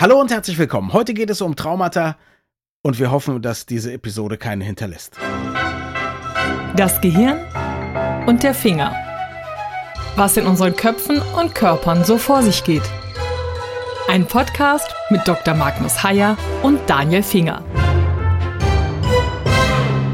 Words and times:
Hallo 0.00 0.18
und 0.18 0.30
herzlich 0.30 0.56
willkommen. 0.56 0.94
Heute 0.94 1.12
geht 1.12 1.28
es 1.28 1.42
um 1.42 1.56
Traumata 1.56 2.16
und 2.80 2.98
wir 2.98 3.10
hoffen, 3.10 3.42
dass 3.42 3.66
diese 3.66 3.92
Episode 3.92 4.38
keine 4.38 4.64
hinterlässt. 4.64 5.18
Das 6.74 7.02
Gehirn 7.02 7.38
und 8.26 8.42
der 8.42 8.54
Finger. 8.54 8.94
Was 10.16 10.38
in 10.38 10.46
unseren 10.46 10.74
Köpfen 10.74 11.20
und 11.38 11.54
Körpern 11.54 12.02
so 12.02 12.16
vor 12.16 12.42
sich 12.42 12.64
geht. 12.64 12.82
Ein 14.08 14.24
Podcast 14.26 14.88
mit 15.10 15.28
Dr. 15.28 15.52
Magnus 15.52 16.02
Heyer 16.02 16.38
und 16.62 16.80
Daniel 16.88 17.22
Finger. 17.22 17.62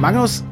Magnus, 0.00 0.42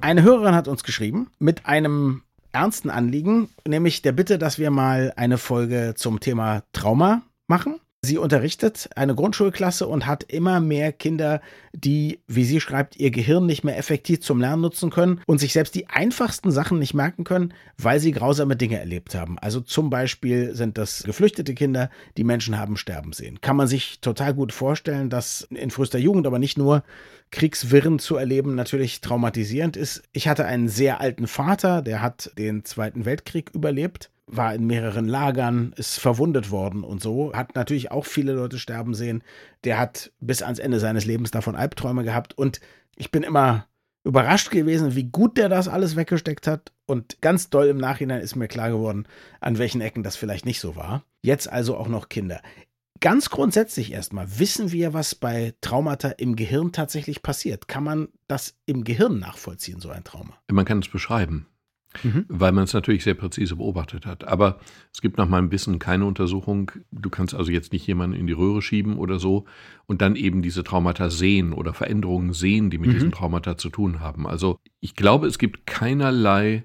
eine 0.00 0.22
Hörerin 0.22 0.54
hat 0.54 0.66
uns 0.66 0.82
geschrieben 0.82 1.28
mit 1.38 1.66
einem 1.66 2.22
ernsten 2.52 2.88
Anliegen, 2.88 3.50
nämlich 3.66 4.00
der 4.00 4.12
Bitte, 4.12 4.38
dass 4.38 4.58
wir 4.58 4.70
mal 4.70 5.12
eine 5.14 5.36
Folge 5.36 5.92
zum 5.94 6.20
Thema 6.20 6.62
Trauma 6.72 7.20
machen. 7.48 7.78
Sie 8.00 8.16
unterrichtet 8.16 8.88
eine 8.94 9.16
Grundschulklasse 9.16 9.88
und 9.88 10.06
hat 10.06 10.22
immer 10.22 10.60
mehr 10.60 10.92
Kinder, 10.92 11.40
die, 11.72 12.20
wie 12.28 12.44
sie 12.44 12.60
schreibt, 12.60 12.94
ihr 12.96 13.10
Gehirn 13.10 13.44
nicht 13.44 13.64
mehr 13.64 13.76
effektiv 13.76 14.20
zum 14.20 14.40
Lernen 14.40 14.62
nutzen 14.62 14.90
können 14.90 15.20
und 15.26 15.38
sich 15.38 15.52
selbst 15.52 15.74
die 15.74 15.88
einfachsten 15.88 16.52
Sachen 16.52 16.78
nicht 16.78 16.94
merken 16.94 17.24
können, 17.24 17.52
weil 17.76 17.98
sie 17.98 18.12
grausame 18.12 18.54
Dinge 18.54 18.78
erlebt 18.78 19.16
haben. 19.16 19.36
Also 19.40 19.60
zum 19.60 19.90
Beispiel 19.90 20.54
sind 20.54 20.78
das 20.78 21.02
geflüchtete 21.02 21.54
Kinder, 21.54 21.90
die 22.16 22.22
Menschen 22.22 22.56
haben 22.56 22.76
sterben 22.76 23.12
sehen. 23.12 23.40
Kann 23.40 23.56
man 23.56 23.66
sich 23.66 24.00
total 24.00 24.32
gut 24.32 24.52
vorstellen, 24.52 25.10
dass 25.10 25.48
in 25.50 25.72
frühester 25.72 25.98
Jugend, 25.98 26.28
aber 26.28 26.38
nicht 26.38 26.56
nur 26.56 26.84
Kriegswirren 27.32 27.98
zu 27.98 28.14
erleben, 28.14 28.54
natürlich 28.54 29.00
traumatisierend 29.00 29.76
ist. 29.76 30.04
Ich 30.12 30.28
hatte 30.28 30.44
einen 30.44 30.68
sehr 30.68 31.00
alten 31.00 31.26
Vater, 31.26 31.82
der 31.82 32.00
hat 32.00 32.30
den 32.38 32.64
Zweiten 32.64 33.06
Weltkrieg 33.06 33.50
überlebt 33.52 34.08
war 34.28 34.54
in 34.54 34.66
mehreren 34.66 35.08
Lagern, 35.08 35.72
ist 35.76 35.98
verwundet 35.98 36.50
worden 36.50 36.84
und 36.84 37.02
so, 37.02 37.32
hat 37.32 37.54
natürlich 37.54 37.90
auch 37.90 38.04
viele 38.06 38.32
Leute 38.32 38.58
sterben 38.58 38.94
sehen. 38.94 39.22
Der 39.64 39.78
hat 39.78 40.12
bis 40.20 40.42
ans 40.42 40.58
Ende 40.58 40.80
seines 40.80 41.04
Lebens 41.04 41.30
davon 41.30 41.56
Albträume 41.56 42.04
gehabt 42.04 42.36
und 42.36 42.60
ich 42.96 43.10
bin 43.10 43.22
immer 43.22 43.66
überrascht 44.04 44.50
gewesen, 44.50 44.94
wie 44.94 45.04
gut 45.04 45.36
der 45.36 45.48
das 45.48 45.68
alles 45.68 45.96
weggesteckt 45.96 46.46
hat 46.46 46.72
und 46.86 47.20
ganz 47.20 47.50
doll 47.50 47.66
im 47.66 47.78
Nachhinein 47.78 48.20
ist 48.20 48.36
mir 48.36 48.48
klar 48.48 48.70
geworden, 48.70 49.06
an 49.40 49.58
welchen 49.58 49.80
Ecken 49.80 50.02
das 50.02 50.16
vielleicht 50.16 50.46
nicht 50.46 50.60
so 50.60 50.76
war. 50.76 51.04
Jetzt 51.22 51.50
also 51.50 51.76
auch 51.76 51.88
noch 51.88 52.08
Kinder. 52.08 52.40
Ganz 53.00 53.30
grundsätzlich 53.30 53.92
erstmal, 53.92 54.38
wissen 54.38 54.72
wir, 54.72 54.92
was 54.92 55.14
bei 55.14 55.54
Traumata 55.60 56.08
im 56.10 56.34
Gehirn 56.34 56.72
tatsächlich 56.72 57.22
passiert? 57.22 57.68
Kann 57.68 57.84
man 57.84 58.08
das 58.26 58.56
im 58.66 58.82
Gehirn 58.82 59.20
nachvollziehen, 59.20 59.80
so 59.80 59.90
ein 59.90 60.02
Trauma? 60.02 60.34
Man 60.50 60.64
kann 60.64 60.80
es 60.80 60.88
beschreiben 60.88 61.46
mhm. 62.02 62.24
weil 62.28 62.52
man 62.52 62.64
es 62.64 62.72
natürlich 62.72 63.04
sehr 63.04 63.14
präzise 63.14 63.56
beobachtet 63.56 64.06
hat. 64.06 64.26
Aber 64.26 64.60
es 64.92 65.00
gibt 65.00 65.18
nach 65.18 65.28
meinem 65.28 65.50
Wissen 65.50 65.78
keine 65.78 66.04
Untersuchung. 66.04 66.70
Du 66.90 67.10
kannst 67.10 67.34
also 67.34 67.50
jetzt 67.50 67.72
nicht 67.72 67.86
jemanden 67.86 68.16
in 68.16 68.26
die 68.26 68.32
Röhre 68.32 68.62
schieben 68.62 68.98
oder 68.98 69.18
so 69.18 69.44
und 69.86 70.02
dann 70.02 70.16
eben 70.16 70.42
diese 70.42 70.64
Traumata 70.64 71.10
sehen 71.10 71.52
oder 71.52 71.74
Veränderungen 71.74 72.32
sehen, 72.32 72.70
die 72.70 72.78
mit 72.78 72.90
mhm. 72.90 72.94
diesen 72.94 73.12
Traumata 73.12 73.56
zu 73.56 73.70
tun 73.70 74.00
haben. 74.00 74.26
Also 74.26 74.58
ich 74.80 74.94
glaube, 74.94 75.26
es 75.26 75.38
gibt 75.38 75.66
keinerlei 75.66 76.64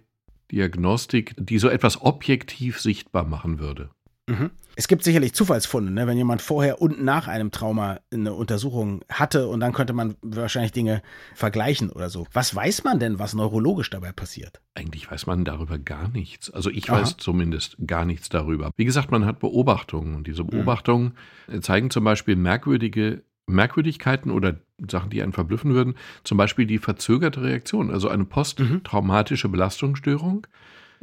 Diagnostik, 0.51 1.33
die 1.37 1.57
so 1.57 1.69
etwas 1.69 2.01
objektiv 2.01 2.79
sichtbar 2.79 3.25
machen 3.25 3.59
würde. 3.59 3.89
Mhm. 4.27 4.51
Es 4.75 4.87
gibt 4.87 5.03
sicherlich 5.03 5.33
Zufallsfunde, 5.33 5.91
ne? 5.91 6.07
wenn 6.07 6.17
jemand 6.17 6.41
vorher 6.41 6.81
und 6.81 7.03
nach 7.03 7.27
einem 7.27 7.51
Trauma 7.51 7.99
eine 8.11 8.33
Untersuchung 8.33 9.01
hatte 9.09 9.47
und 9.47 9.59
dann 9.59 9.71
könnte 9.71 9.93
man 9.93 10.15
wahrscheinlich 10.21 10.71
Dinge 10.71 11.03
vergleichen 11.35 11.91
oder 11.91 12.09
so. 12.09 12.25
Was 12.33 12.55
weiß 12.55 12.83
man 12.83 12.99
denn, 12.99 13.19
was 13.19 13.35
neurologisch 13.35 13.91
dabei 13.91 14.11
passiert? 14.11 14.61
Eigentlich 14.73 15.11
weiß 15.11 15.27
man 15.27 15.45
darüber 15.45 15.77
gar 15.77 16.07
nichts. 16.07 16.49
Also 16.49 16.71
ich 16.71 16.89
Aha. 16.89 17.01
weiß 17.01 17.17
zumindest 17.17 17.77
gar 17.85 18.05
nichts 18.05 18.29
darüber. 18.29 18.71
Wie 18.75 18.85
gesagt, 18.85 19.11
man 19.11 19.25
hat 19.25 19.39
Beobachtungen 19.39 20.15
und 20.15 20.25
diese 20.25 20.43
mhm. 20.43 20.47
Beobachtungen 20.47 21.13
mhm. 21.47 21.61
zeigen 21.61 21.89
zum 21.91 22.03
Beispiel 22.03 22.35
merkwürdige 22.35 23.23
Merkwürdigkeiten 23.45 24.31
oder 24.31 24.55
Sachen, 24.89 25.09
die 25.09 25.21
einen 25.21 25.33
verblüffen 25.33 25.73
würden. 25.73 25.95
Zum 26.23 26.37
Beispiel 26.37 26.65
die 26.65 26.77
verzögerte 26.79 27.43
Reaktion, 27.43 27.91
also 27.91 28.07
eine 28.07 28.23
mhm. 28.23 28.29
posttraumatische 28.29 29.49
Belastungsstörung 29.49 30.47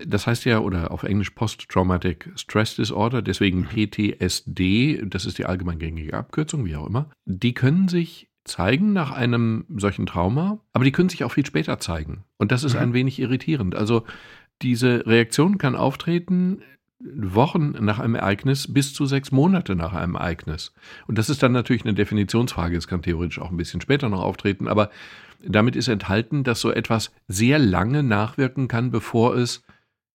das 0.07 0.27
heißt 0.27 0.45
ja, 0.45 0.61
oder 0.61 0.91
auf 0.91 1.03
Englisch 1.03 1.31
Post-Traumatic 1.31 2.31
Stress 2.37 2.77
Disorder, 2.77 3.23
deswegen 3.23 3.67
PTSD, 3.67 5.03
das 5.07 5.27
ist 5.27 5.39
die 5.39 5.47
allgemeingängige 5.47 6.15
Abkürzung, 6.15 6.65
wie 6.65 6.77
auch 6.77 6.87
immer, 6.87 7.11
die 7.25 7.55
können 7.55 7.89
sich 7.89 8.29
zeigen 8.45 8.93
nach 8.93 9.11
einem 9.11 9.65
solchen 9.77 10.07
Trauma, 10.07 10.61
aber 10.73 10.85
die 10.85 10.93
können 10.93 11.09
sich 11.09 11.25
auch 11.25 11.33
viel 11.33 11.47
später 11.47 11.79
zeigen. 11.79 12.25
Und 12.39 12.53
das 12.53 12.65
ist 12.65 12.75
mhm. 12.75 12.81
ein 12.81 12.93
wenig 12.95 13.19
irritierend. 13.19 13.75
Also 13.75 14.05
diese 14.63 15.07
Reaktion 15.07 15.59
kann 15.59 15.77
auftreten 15.77 16.63
Wochen 17.01 17.75
nach 17.81 17.99
einem 17.99 18.15
Ereignis 18.15 18.73
bis 18.73 18.93
zu 18.93 19.07
sechs 19.07 19.33
Monate 19.33 19.75
nach 19.75 19.95
einem 19.95 20.17
Ereignis. 20.17 20.75
Und 21.07 21.17
das 21.17 21.31
ist 21.31 21.43
dann 21.43 21.53
natürlich 21.53 21.85
eine 21.85 21.95
Definitionsfrage. 21.95 22.77
Es 22.77 22.89
kann 22.89 23.03
theoretisch 23.03 23.39
auch 23.39 23.51
ein 23.51 23.57
bisschen 23.57 23.81
später 23.81 24.09
noch 24.09 24.21
auftreten, 24.21 24.69
aber 24.69 24.91
damit 25.43 25.77
ist 25.77 25.89
enthalten, 25.89 26.45
dass 26.45 26.61
so 26.61 26.71
etwas 26.71 27.13
sehr 27.27 27.59
lange 27.59 28.03
nachwirken 28.03 28.69
kann, 28.69 28.91
bevor 28.91 29.35
es 29.35 29.63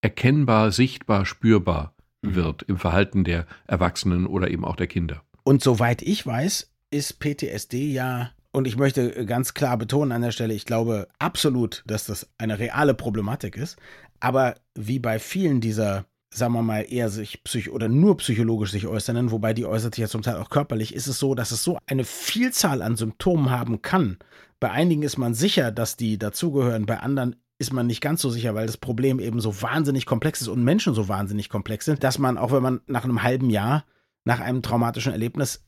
erkennbar, 0.05 0.71
sichtbar, 0.71 1.25
spürbar 1.25 1.95
mhm. 2.21 2.35
wird 2.35 2.61
im 2.61 2.77
Verhalten 2.77 3.23
der 3.23 3.47
Erwachsenen 3.65 4.27
oder 4.27 4.51
eben 4.51 4.63
auch 4.63 4.75
der 4.75 4.85
Kinder. 4.85 5.23
Und 5.43 5.63
soweit 5.63 6.03
ich 6.03 6.25
weiß, 6.27 6.71
ist 6.91 7.19
PTSD 7.19 7.91
ja, 7.91 8.29
und 8.51 8.67
ich 8.67 8.77
möchte 8.77 9.25
ganz 9.25 9.55
klar 9.55 9.77
betonen 9.77 10.11
an 10.11 10.21
der 10.21 10.29
Stelle, 10.31 10.53
ich 10.53 10.65
glaube 10.65 11.07
absolut, 11.17 11.83
dass 11.87 12.05
das 12.05 12.29
eine 12.37 12.59
reale 12.59 12.93
Problematik 12.93 13.57
ist. 13.57 13.77
Aber 14.19 14.53
wie 14.75 14.99
bei 14.99 15.17
vielen 15.17 15.59
dieser, 15.59 16.05
sagen 16.31 16.53
wir 16.53 16.61
mal, 16.61 16.85
eher 16.87 17.09
sich 17.09 17.43
psych 17.43 17.71
oder 17.71 17.89
nur 17.89 18.17
psychologisch 18.17 18.71
sich 18.71 18.85
äußernden, 18.85 19.31
wobei 19.31 19.55
die 19.55 19.65
äußert 19.65 19.95
sich 19.95 20.03
ja 20.03 20.07
zum 20.07 20.21
Teil 20.21 20.35
auch 20.35 20.51
körperlich, 20.51 20.93
ist 20.93 21.07
es 21.07 21.17
so, 21.17 21.33
dass 21.33 21.49
es 21.49 21.63
so 21.63 21.79
eine 21.87 22.03
Vielzahl 22.03 22.83
an 22.83 22.95
Symptomen 22.95 23.49
haben 23.49 23.81
kann. 23.81 24.19
Bei 24.59 24.69
einigen 24.69 25.01
ist 25.01 25.17
man 25.17 25.33
sicher, 25.33 25.71
dass 25.71 25.97
die 25.97 26.19
dazugehören, 26.19 26.85
bei 26.85 26.99
anderen 26.99 27.35
ist 27.57 27.73
man 27.73 27.87
nicht 27.87 28.01
ganz 28.01 28.21
so 28.21 28.29
sicher, 28.29 28.55
weil 28.55 28.67
das 28.67 28.77
Problem 28.77 29.19
eben 29.19 29.39
so 29.39 29.61
wahnsinnig 29.61 30.05
komplex 30.05 30.41
ist 30.41 30.47
und 30.47 30.63
Menschen 30.63 30.93
so 30.93 31.07
wahnsinnig 31.07 31.49
komplex 31.49 31.85
sind, 31.85 32.03
dass 32.03 32.19
man, 32.19 32.37
auch 32.37 32.51
wenn 32.51 32.63
man 32.63 32.81
nach 32.87 33.03
einem 33.03 33.23
halben 33.23 33.49
Jahr, 33.49 33.85
nach 34.25 34.39
einem 34.39 34.61
traumatischen 34.61 35.11
Erlebnis 35.11 35.63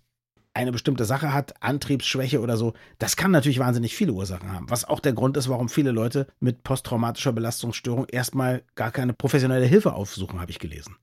eine 0.53 0.71
bestimmte 0.71 1.05
Sache 1.05 1.33
hat, 1.33 1.61
Antriebsschwäche 1.61 2.41
oder 2.41 2.57
so, 2.57 2.73
das 2.97 3.15
kann 3.15 3.31
natürlich 3.31 3.59
wahnsinnig 3.59 3.95
viele 3.95 4.13
Ursachen 4.13 4.51
haben. 4.51 4.69
Was 4.69 4.85
auch 4.85 4.99
der 4.99 5.13
Grund 5.13 5.37
ist, 5.37 5.49
warum 5.49 5.69
viele 5.69 5.91
Leute 5.91 6.27
mit 6.39 6.63
posttraumatischer 6.63 7.31
Belastungsstörung 7.31 8.05
erstmal 8.05 8.63
gar 8.75 8.91
keine 8.91 9.13
professionelle 9.13 9.65
Hilfe 9.65 9.93
aufsuchen, 9.93 10.41
habe 10.41 10.51
ich 10.51 10.59
gelesen. 10.59 10.95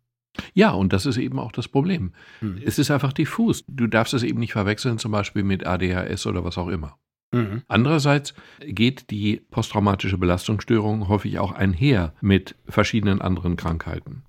Ja, 0.52 0.72
und 0.72 0.92
das 0.92 1.06
ist 1.06 1.16
eben 1.16 1.38
auch 1.38 1.52
das 1.52 1.68
Problem. 1.68 2.12
Hm. 2.40 2.60
Es 2.64 2.78
ist 2.80 2.90
einfach 2.90 3.12
diffus. 3.12 3.64
Du 3.68 3.86
darfst 3.86 4.14
es 4.14 4.24
eben 4.24 4.40
nicht 4.40 4.52
verwechseln, 4.52 4.98
zum 4.98 5.12
Beispiel 5.12 5.44
mit 5.44 5.64
ADHS 5.64 6.26
oder 6.26 6.44
was 6.44 6.58
auch 6.58 6.68
immer. 6.68 6.98
Mhm. 7.34 7.62
Andererseits 7.68 8.34
geht 8.60 9.10
die 9.10 9.42
posttraumatische 9.50 10.18
Belastungsstörung 10.18 11.08
häufig 11.08 11.38
auch 11.38 11.52
einher 11.52 12.14
mit 12.20 12.54
verschiedenen 12.66 13.20
anderen 13.20 13.56
Krankheiten. 13.56 14.22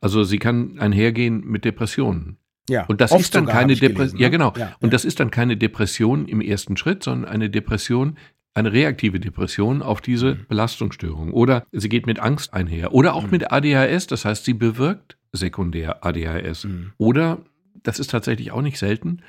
Also 0.00 0.24
sie 0.24 0.38
kann 0.38 0.78
einhergehen 0.78 1.44
mit 1.44 1.64
Depressionen. 1.64 2.38
Ja, 2.68 2.84
und 2.86 3.00
das 3.00 3.12
ist 3.12 3.34
dann 3.34 3.46
keine 3.46 3.76
Depression. 3.76 4.20
Ja, 4.20 4.26
ne? 4.26 4.30
genau. 4.32 4.52
Ja, 4.56 4.74
und 4.80 4.88
ja. 4.88 4.90
das 4.90 5.04
ist 5.04 5.20
dann 5.20 5.30
keine 5.30 5.56
Depression 5.56 6.26
im 6.26 6.40
ersten 6.40 6.76
Schritt, 6.76 7.04
sondern 7.04 7.30
eine 7.30 7.48
Depression, 7.48 8.16
eine 8.54 8.72
reaktive 8.72 9.20
Depression 9.20 9.82
auf 9.82 10.00
diese 10.00 10.34
mhm. 10.34 10.46
Belastungsstörung. 10.48 11.32
Oder 11.32 11.64
sie 11.72 11.88
geht 11.88 12.06
mit 12.06 12.18
Angst 12.18 12.54
einher. 12.54 12.92
Oder 12.92 13.14
auch 13.14 13.24
mhm. 13.24 13.30
mit 13.30 13.52
ADHS, 13.52 14.08
das 14.08 14.24
heißt, 14.24 14.44
sie 14.44 14.54
bewirkt 14.54 15.16
sekundär 15.32 16.04
ADHS. 16.04 16.64
Mhm. 16.64 16.92
Oder, 16.98 17.38
das 17.82 18.00
ist 18.00 18.10
tatsächlich 18.10 18.50
auch 18.50 18.62
nicht 18.62 18.78
selten, 18.78 19.22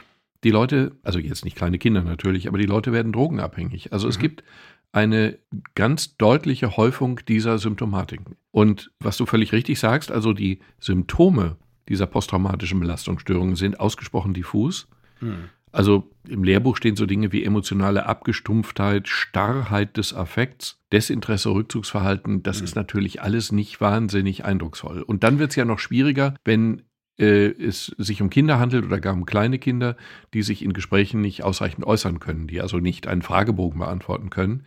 die 0.44 0.52
Leute, 0.52 0.92
also 1.04 1.20
jetzt 1.20 1.46
nicht 1.46 1.58
kleine 1.58 1.78
Kinder 1.78 2.04
natürlich, 2.04 2.48
aber 2.48 2.58
die 2.58 2.66
Leute 2.66 2.92
werden 2.92 3.12
drogenabhängig. 3.12 3.94
Also 3.94 4.08
mhm. 4.08 4.12
es 4.12 4.20
gibt 4.20 4.44
eine 4.92 5.38
ganz 5.76 6.18
deutliche 6.18 6.78
Häufung 6.78 7.20
dieser 7.28 7.58
Symptomatiken. 7.58 8.36
Und 8.52 8.92
was 9.00 9.18
du 9.18 9.26
völlig 9.26 9.52
richtig 9.52 9.80
sagst, 9.80 10.12
also 10.12 10.34
die 10.34 10.60
Symptome 10.80 11.58
dieser 11.90 12.08
posttraumatischen 12.08 12.80
Belastungsstörungen 12.80 13.56
sind 13.56 13.80
ausgesprochen 13.80 14.34
diffus. 14.34 14.88
Mhm. 15.22 15.50
Also 15.72 16.10
im 16.28 16.44
Lehrbuch 16.44 16.78
stehen 16.78 16.96
so 16.96 17.06
Dinge 17.06 17.32
wie 17.32 17.44
emotionale 17.44 18.06
Abgestumpftheit, 18.06 19.08
Starrheit 19.08 19.98
des 19.98 20.14
Affekts, 20.14 20.80
Desinteresse, 20.92 21.50
Rückzugsverhalten. 21.50 22.42
Das 22.42 22.60
mhm. 22.60 22.64
ist 22.64 22.76
natürlich 22.76 23.22
alles 23.22 23.52
nicht 23.52 23.80
wahnsinnig 23.82 24.46
eindrucksvoll. 24.46 25.02
Und 25.02 25.24
dann 25.24 25.40
wird 25.40 25.52
es 25.52 25.56
ja 25.56 25.66
noch 25.66 25.80
schwieriger, 25.80 26.34
wenn 26.46 26.84
äh, 27.18 27.48
es 27.48 27.88
sich 27.98 28.22
um 28.22 28.30
Kinder 28.30 28.60
handelt 28.60 28.86
oder 28.86 29.00
gar 29.00 29.14
um 29.14 29.26
kleine 29.26 29.60
Kinder, 29.60 29.96
die 30.34 30.44
sich 30.44 30.64
in 30.64 30.74
Gesprächen 30.74 31.22
nicht 31.22 31.44
ausreichend 31.44 31.86
äußern 31.86 32.20
können, 32.20 32.48
die 32.48 32.62
also 32.62 32.80
nicht 32.80 33.08
einen 33.08 33.22
Fragebogen 33.22 33.80
beantworten 33.80 34.30
können. 34.30 34.64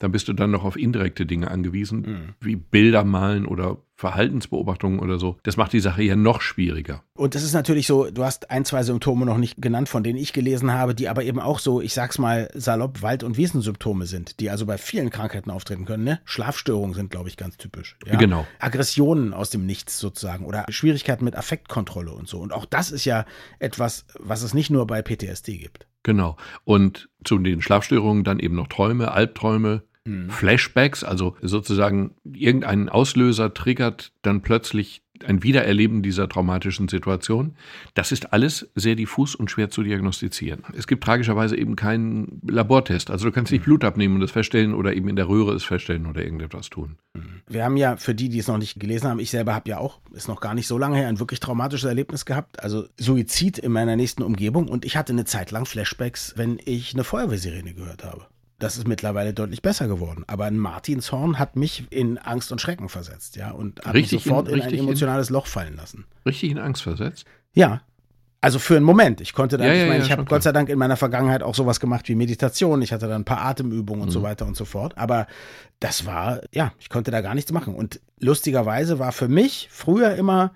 Dann 0.00 0.12
bist 0.12 0.28
du 0.28 0.32
dann 0.32 0.50
noch 0.50 0.64
auf 0.64 0.76
indirekte 0.76 1.26
Dinge 1.26 1.50
angewiesen, 1.50 2.00
mhm. 2.00 2.34
wie 2.40 2.56
Bilder 2.56 3.04
malen 3.04 3.46
oder 3.46 3.76
Verhaltensbeobachtungen 3.96 4.98
oder 4.98 5.18
so. 5.18 5.36
Das 5.42 5.58
macht 5.58 5.74
die 5.74 5.80
Sache 5.80 6.02
ja 6.02 6.16
noch 6.16 6.40
schwieriger. 6.40 7.02
Und 7.14 7.34
das 7.34 7.42
ist 7.42 7.52
natürlich 7.52 7.86
so, 7.86 8.10
du 8.10 8.24
hast 8.24 8.50
ein, 8.50 8.64
zwei 8.64 8.82
Symptome 8.82 9.26
noch 9.26 9.36
nicht 9.36 9.60
genannt, 9.60 9.90
von 9.90 10.02
denen 10.02 10.18
ich 10.18 10.32
gelesen 10.32 10.72
habe, 10.72 10.94
die 10.94 11.10
aber 11.10 11.22
eben 11.22 11.38
auch 11.38 11.58
so, 11.58 11.82
ich 11.82 11.92
sag's 11.92 12.18
mal, 12.18 12.48
salopp 12.54 13.02
Wald- 13.02 13.22
und 13.22 13.36
Wiesensymptome 13.36 14.06
sind, 14.06 14.40
die 14.40 14.48
also 14.48 14.64
bei 14.64 14.78
vielen 14.78 15.10
Krankheiten 15.10 15.50
auftreten 15.50 15.84
können. 15.84 16.04
Ne? 16.04 16.18
Schlafstörungen 16.24 16.94
sind, 16.94 17.10
glaube 17.10 17.28
ich, 17.28 17.36
ganz 17.36 17.58
typisch. 17.58 17.98
Ja? 18.06 18.16
Genau. 18.16 18.46
Aggressionen 18.58 19.34
aus 19.34 19.50
dem 19.50 19.66
Nichts 19.66 19.98
sozusagen 19.98 20.46
oder 20.46 20.64
Schwierigkeiten 20.70 21.26
mit 21.26 21.36
Affektkontrolle 21.36 22.12
und 22.12 22.26
so. 22.26 22.38
Und 22.38 22.54
auch 22.54 22.64
das 22.64 22.90
ist 22.90 23.04
ja 23.04 23.26
etwas, 23.58 24.06
was 24.18 24.42
es 24.42 24.54
nicht 24.54 24.70
nur 24.70 24.86
bei 24.86 25.02
PTSD 25.02 25.58
gibt. 25.58 25.86
Genau. 26.02 26.38
Und 26.64 27.10
zu 27.24 27.36
den 27.36 27.60
Schlafstörungen 27.60 28.24
dann 28.24 28.38
eben 28.38 28.56
noch 28.56 28.68
Träume, 28.68 29.12
Albträume, 29.12 29.82
Mhm. 30.10 30.30
Flashbacks, 30.30 31.04
also 31.04 31.36
sozusagen 31.40 32.14
irgendeinen 32.24 32.88
Auslöser 32.88 33.54
triggert 33.54 34.12
dann 34.22 34.42
plötzlich 34.42 35.02
ein 35.24 35.42
Wiedererleben 35.42 36.02
dieser 36.02 36.28
traumatischen 36.28 36.88
Situation. 36.88 37.54
Das 37.94 38.10
ist 38.10 38.32
alles 38.32 38.70
sehr 38.74 38.94
diffus 38.94 39.34
und 39.34 39.50
schwer 39.50 39.70
zu 39.70 39.82
diagnostizieren. 39.82 40.62
Es 40.76 40.86
gibt 40.86 41.04
tragischerweise 41.04 41.56
eben 41.56 41.76
keinen 41.76 42.40
Labortest. 42.48 43.10
Also 43.10 43.26
du 43.26 43.32
kannst 43.32 43.52
nicht 43.52 43.62
mhm. 43.62 43.64
Blut 43.64 43.84
abnehmen 43.84 44.14
und 44.14 44.20
das 44.20 44.30
feststellen 44.30 44.74
oder 44.74 44.94
eben 44.94 45.08
in 45.08 45.16
der 45.16 45.28
Röhre 45.28 45.52
es 45.52 45.64
feststellen 45.64 46.06
oder 46.06 46.24
irgendetwas 46.24 46.70
tun. 46.70 46.96
Mhm. 47.14 47.42
Wir 47.48 47.64
haben 47.64 47.76
ja, 47.76 47.96
für 47.96 48.14
die, 48.14 48.28
die 48.28 48.38
es 48.38 48.48
noch 48.48 48.58
nicht 48.58 48.80
gelesen 48.80 49.08
haben, 49.08 49.20
ich 49.20 49.30
selber 49.30 49.54
habe 49.54 49.68
ja 49.68 49.78
auch, 49.78 50.00
ist 50.12 50.28
noch 50.28 50.40
gar 50.40 50.54
nicht 50.54 50.66
so 50.66 50.78
lange 50.78 50.96
her, 50.96 51.08
ein 51.08 51.20
wirklich 51.20 51.40
traumatisches 51.40 51.88
Erlebnis 51.88 52.24
gehabt. 52.24 52.62
Also 52.62 52.86
Suizid 52.98 53.58
in 53.58 53.72
meiner 53.72 53.96
nächsten 53.96 54.22
Umgebung 54.22 54.68
und 54.68 54.84
ich 54.84 54.96
hatte 54.96 55.12
eine 55.12 55.24
Zeit 55.24 55.50
lang 55.50 55.66
Flashbacks, 55.66 56.34
wenn 56.36 56.58
ich 56.64 56.94
eine 56.94 57.04
Feuerwehrsirene 57.04 57.74
gehört 57.74 58.04
habe. 58.04 58.26
Das 58.60 58.76
ist 58.76 58.86
mittlerweile 58.86 59.32
deutlich 59.32 59.62
besser 59.62 59.88
geworden. 59.88 60.22
Aber 60.26 60.44
ein 60.44 60.58
Martinshorn 60.58 61.38
hat 61.38 61.56
mich 61.56 61.86
in 61.90 62.18
Angst 62.18 62.52
und 62.52 62.60
Schrecken 62.60 62.90
versetzt, 62.90 63.36
ja, 63.36 63.50
und 63.50 63.84
hat 63.84 63.94
richtig 63.94 64.18
mich 64.18 64.24
sofort 64.24 64.48
in, 64.48 64.56
in 64.56 64.62
ein 64.62 64.74
emotionales 64.74 65.30
in, 65.30 65.34
Loch 65.34 65.46
fallen 65.46 65.76
lassen. 65.76 66.04
Richtig 66.26 66.50
in 66.50 66.58
Angst 66.58 66.82
versetzt? 66.82 67.24
Ja. 67.54 67.80
Also 68.42 68.58
für 68.58 68.76
einen 68.76 68.84
Moment. 68.84 69.20
Ich 69.20 69.32
konnte 69.32 69.58
dann, 69.58 69.66
ja, 69.66 69.74
ich 69.74 69.80
meine, 69.80 69.98
ja, 69.98 70.04
ich 70.04 70.12
habe 70.12 70.24
Gott 70.24 70.42
sei 70.42 70.52
Dank 70.52 70.68
in 70.68 70.78
meiner 70.78 70.96
Vergangenheit 70.96 71.42
auch 71.42 71.54
sowas 71.54 71.80
gemacht 71.80 72.08
wie 72.08 72.14
Meditation. 72.14 72.80
Ich 72.80 72.92
hatte 72.92 73.06
dann 73.06 73.22
ein 73.22 73.24
paar 73.24 73.42
Atemübungen 73.42 74.02
und 74.02 74.08
mhm. 74.08 74.12
so 74.12 74.22
weiter 74.22 74.46
und 74.46 74.56
so 74.56 74.64
fort. 74.64 74.96
Aber 74.96 75.26
das 75.78 76.06
war, 76.06 76.40
ja, 76.52 76.72
ich 76.78 76.88
konnte 76.90 77.10
da 77.10 77.22
gar 77.22 77.34
nichts 77.34 77.52
machen. 77.52 77.74
Und 77.74 78.00
lustigerweise 78.18 78.98
war 78.98 79.12
für 79.12 79.28
mich 79.28 79.68
früher 79.70 80.14
immer, 80.14 80.52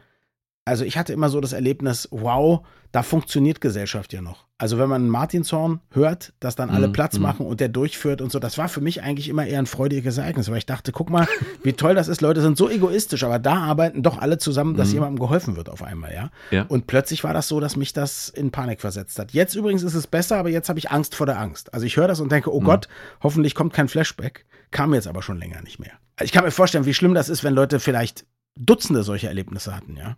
also 0.64 0.84
ich 0.84 0.96
hatte 0.96 1.12
immer 1.12 1.28
so 1.28 1.40
das 1.40 1.52
Erlebnis, 1.52 2.08
wow, 2.11 2.66
da 2.90 3.02
funktioniert 3.02 3.61
Gesellschaft 3.61 4.12
ja 4.12 4.22
noch. 4.22 4.46
Also 4.56 4.78
wenn 4.78 4.88
man 4.88 5.08
Martinshorn 5.08 5.81
hört, 5.90 6.32
dass 6.38 6.55
dann 6.55 6.70
alle 6.70 6.88
mm, 6.88 6.93
Platz 6.93 7.19
mm. 7.19 7.22
machen 7.22 7.44
und 7.44 7.61
der 7.61 7.69
durchführt 7.69 8.22
und 8.22 8.31
so, 8.31 8.38
das 8.38 8.56
war 8.56 8.69
für 8.69 8.81
mich 8.81 9.02
eigentlich 9.02 9.28
immer 9.28 9.44
eher 9.44 9.58
ein 9.58 9.66
freudiges 9.66 10.16
Ereignis, 10.16 10.49
weil 10.49 10.58
ich 10.58 10.66
dachte, 10.66 10.93
guck 10.93 11.11
mal, 11.11 11.26
wie 11.62 11.72
toll 11.72 11.94
das 11.94 12.08
ist, 12.08 12.20
Leute 12.20 12.40
sind 12.40 12.56
so 12.56 12.70
egoistisch, 12.70 13.25
aber 13.25 13.38
da 13.38 13.56
arbeiten 13.56 14.02
doch 14.02 14.19
alle 14.19 14.38
zusammen, 14.38 14.76
dass 14.76 14.90
mm. 14.90 14.94
jemandem 14.94 15.19
geholfen 15.19 15.56
wird 15.56 15.69
auf 15.69 15.82
einmal, 15.82 16.14
ja? 16.14 16.31
ja? 16.50 16.62
Und 16.69 16.87
plötzlich 16.87 17.25
war 17.25 17.34
das 17.34 17.49
so, 17.49 17.58
dass 17.60 17.76
mich 17.76 17.93
das 17.93 18.28
in 18.28 18.52
Panik 18.52 18.81
versetzt 18.81 19.19
hat. 19.19 19.32
Jetzt 19.32 19.56
übrigens 19.56 19.82
ist 19.82 19.94
es 19.94 20.06
besser, 20.06 20.37
aber 20.37 20.50
jetzt 20.50 20.69
habe 20.69 20.78
ich 20.78 20.90
Angst 20.90 21.14
vor 21.14 21.26
der 21.26 21.40
Angst. 21.40 21.75
Also 21.75 21.84
ich 21.84 21.96
höre 21.96 22.08
das 22.08 22.20
und 22.20 22.31
denke, 22.31 22.55
oh 22.55 22.60
mhm. 22.60 22.64
Gott, 22.64 22.88
hoffentlich 23.22 23.55
kommt 23.55 23.72
kein 23.72 23.88
Flashback. 23.88 24.46
Kam 24.70 24.94
jetzt 24.94 25.08
aber 25.08 25.20
schon 25.20 25.38
länger 25.38 25.60
nicht 25.62 25.78
mehr. 25.78 25.93
Ich 26.22 26.32
kann 26.32 26.44
mir 26.44 26.52
vorstellen, 26.52 26.87
wie 26.87 26.94
schlimm 26.94 27.14
das 27.14 27.28
ist, 27.28 27.43
wenn 27.43 27.55
Leute 27.55 27.81
vielleicht 27.81 28.25
Dutzende 28.56 29.02
solcher 29.02 29.28
Erlebnisse 29.28 29.75
hatten, 29.75 29.96
ja? 29.96 30.17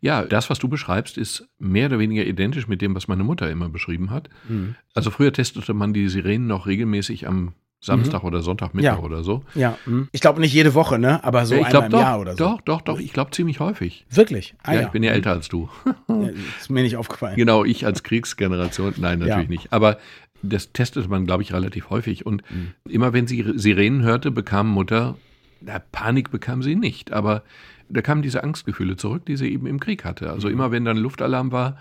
Ja, 0.00 0.24
das, 0.24 0.50
was 0.50 0.58
du 0.58 0.68
beschreibst, 0.68 1.18
ist 1.18 1.48
mehr 1.58 1.86
oder 1.86 1.98
weniger 1.98 2.24
identisch 2.24 2.68
mit 2.68 2.82
dem, 2.82 2.94
was 2.94 3.08
meine 3.08 3.24
Mutter 3.24 3.50
immer 3.50 3.68
beschrieben 3.68 4.10
hat. 4.10 4.28
Mhm. 4.48 4.74
Also 4.94 5.10
früher 5.10 5.32
testete 5.32 5.74
man 5.74 5.92
die 5.92 6.08
Sirenen 6.08 6.46
noch 6.46 6.66
regelmäßig 6.66 7.26
am 7.26 7.54
Samstag 7.82 8.22
mhm. 8.22 8.28
oder 8.28 8.42
Sonntagmittag 8.42 8.98
ja. 8.98 9.02
oder 9.02 9.24
so. 9.24 9.42
Ja, 9.54 9.78
mhm. 9.86 10.08
ich 10.12 10.20
glaube 10.20 10.40
nicht 10.40 10.52
jede 10.52 10.74
Woche, 10.74 10.98
ne? 10.98 11.24
Aber 11.24 11.46
so 11.46 11.54
ja, 11.54 11.64
einmal 11.64 11.84
im 11.84 11.90
doch, 11.90 12.00
Jahr 12.00 12.20
oder 12.20 12.32
so. 12.32 12.44
Doch, 12.44 12.60
doch, 12.60 12.80
doch. 12.82 13.00
Ich 13.00 13.14
glaube 13.14 13.30
ziemlich 13.30 13.58
häufig. 13.58 14.04
Wirklich? 14.10 14.54
Ah, 14.62 14.74
ja, 14.74 14.80
ja, 14.80 14.86
ich 14.86 14.92
bin 14.92 15.02
ja 15.02 15.12
älter 15.12 15.30
als 15.30 15.48
du. 15.48 15.70
ja, 16.08 16.28
ist 16.58 16.68
mir 16.68 16.82
nicht 16.82 16.98
aufgefallen. 16.98 17.36
Genau, 17.36 17.64
ich 17.64 17.86
als 17.86 18.02
Kriegsgeneration. 18.02 18.94
Nein, 18.98 19.20
natürlich 19.20 19.48
nicht. 19.48 19.72
Aber 19.72 19.98
das 20.42 20.72
testete 20.72 21.08
man, 21.08 21.26
glaube 21.26 21.42
ich, 21.42 21.54
relativ 21.54 21.88
häufig. 21.88 22.26
Und 22.26 22.42
mhm. 22.50 22.74
immer 22.88 23.14
wenn 23.14 23.26
sie 23.26 23.50
Sirenen 23.54 24.02
hörte, 24.02 24.30
bekam 24.30 24.68
Mutter, 24.68 25.16
na, 25.62 25.78
Panik 25.78 26.30
bekam 26.30 26.62
sie 26.62 26.76
nicht, 26.76 27.12
aber 27.12 27.42
da 27.90 28.02
kamen 28.02 28.22
diese 28.22 28.42
Angstgefühle 28.42 28.96
zurück, 28.96 29.26
die 29.26 29.36
sie 29.36 29.52
eben 29.52 29.66
im 29.66 29.80
Krieg 29.80 30.04
hatte. 30.04 30.30
Also 30.30 30.48
mhm. 30.48 30.54
immer 30.54 30.70
wenn 30.70 30.84
dann 30.84 30.96
Luftalarm 30.96 31.52
war, 31.52 31.76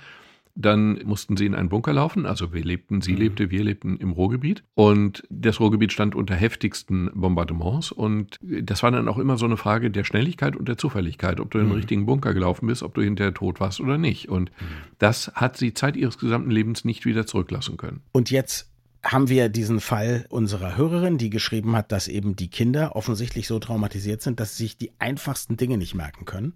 dann 0.56 1.00
mussten 1.06 1.38
sie 1.38 1.46
in 1.46 1.56
einen 1.56 1.70
Bunker 1.70 1.94
laufen. 1.94 2.26
Also 2.26 2.52
wir 2.54 2.64
lebten, 2.64 3.02
sie 3.02 3.14
mhm. 3.14 3.20
lebte, 3.20 3.50
wir 3.50 3.64
lebten 3.64 3.98
im 3.98 4.12
Ruhrgebiet. 4.12 4.64
Und 4.76 5.24
das 5.30 5.60
Ruhrgebiet 5.60 5.94
stand 5.94 6.16
unter 6.16 6.36
heftigsten 6.36 7.10
Bombardements. 7.14 7.92
Und 7.92 8.38
das 8.42 8.84
war 8.84 8.92
dann 8.92 9.08
auch 9.08 9.18
immer 9.18 9.38
so 9.38 9.46
eine 9.46 9.56
Frage 9.56 9.90
der 9.90 10.04
Schnelligkeit 10.04 10.58
und 10.58 10.68
der 10.68 10.78
Zufälligkeit, 10.78 11.40
ob 11.40 11.52
du 11.52 11.60
in 11.60 11.66
den 11.66 11.70
mhm. 11.70 11.78
richtigen 11.78 12.06
Bunker 12.06 12.34
gelaufen 12.34 12.68
bist, 12.68 12.84
ob 12.84 12.94
du 12.94 13.02
hinterher 13.02 13.34
tot 13.34 13.60
warst 13.60 13.80
oder 13.80 13.98
nicht. 13.98 14.28
Und 14.28 14.52
mhm. 14.60 14.66
das 14.98 15.32
hat 15.34 15.56
sie 15.56 15.74
Zeit 15.74 15.96
ihres 15.96 16.18
gesamten 16.18 16.52
Lebens 16.52 16.84
nicht 16.84 17.06
wieder 17.06 17.26
zurücklassen 17.26 17.78
können. 17.78 18.02
Und 18.12 18.30
jetzt 18.30 18.70
haben 19.04 19.30
wir 19.30 19.50
diesen 19.50 19.80
Fall 19.80 20.26
unserer 20.30 20.76
Hörerin, 20.76 21.18
die 21.18 21.30
geschrieben 21.30 21.76
hat, 21.76 21.92
dass 21.92 22.08
eben 22.08 22.36
die 22.36 22.50
Kinder 22.50 22.96
offensichtlich 22.96 23.48
so 23.48 23.60
traumatisiert 23.60 24.22
sind, 24.22 24.40
dass 24.40 24.58
sie 24.58 24.64
sich 24.64 24.78
die 24.78 24.92
einfachsten 25.00 25.58
Dinge 25.58 25.78
nicht 25.78 25.96
merken 25.96 26.26
können. 26.26 26.54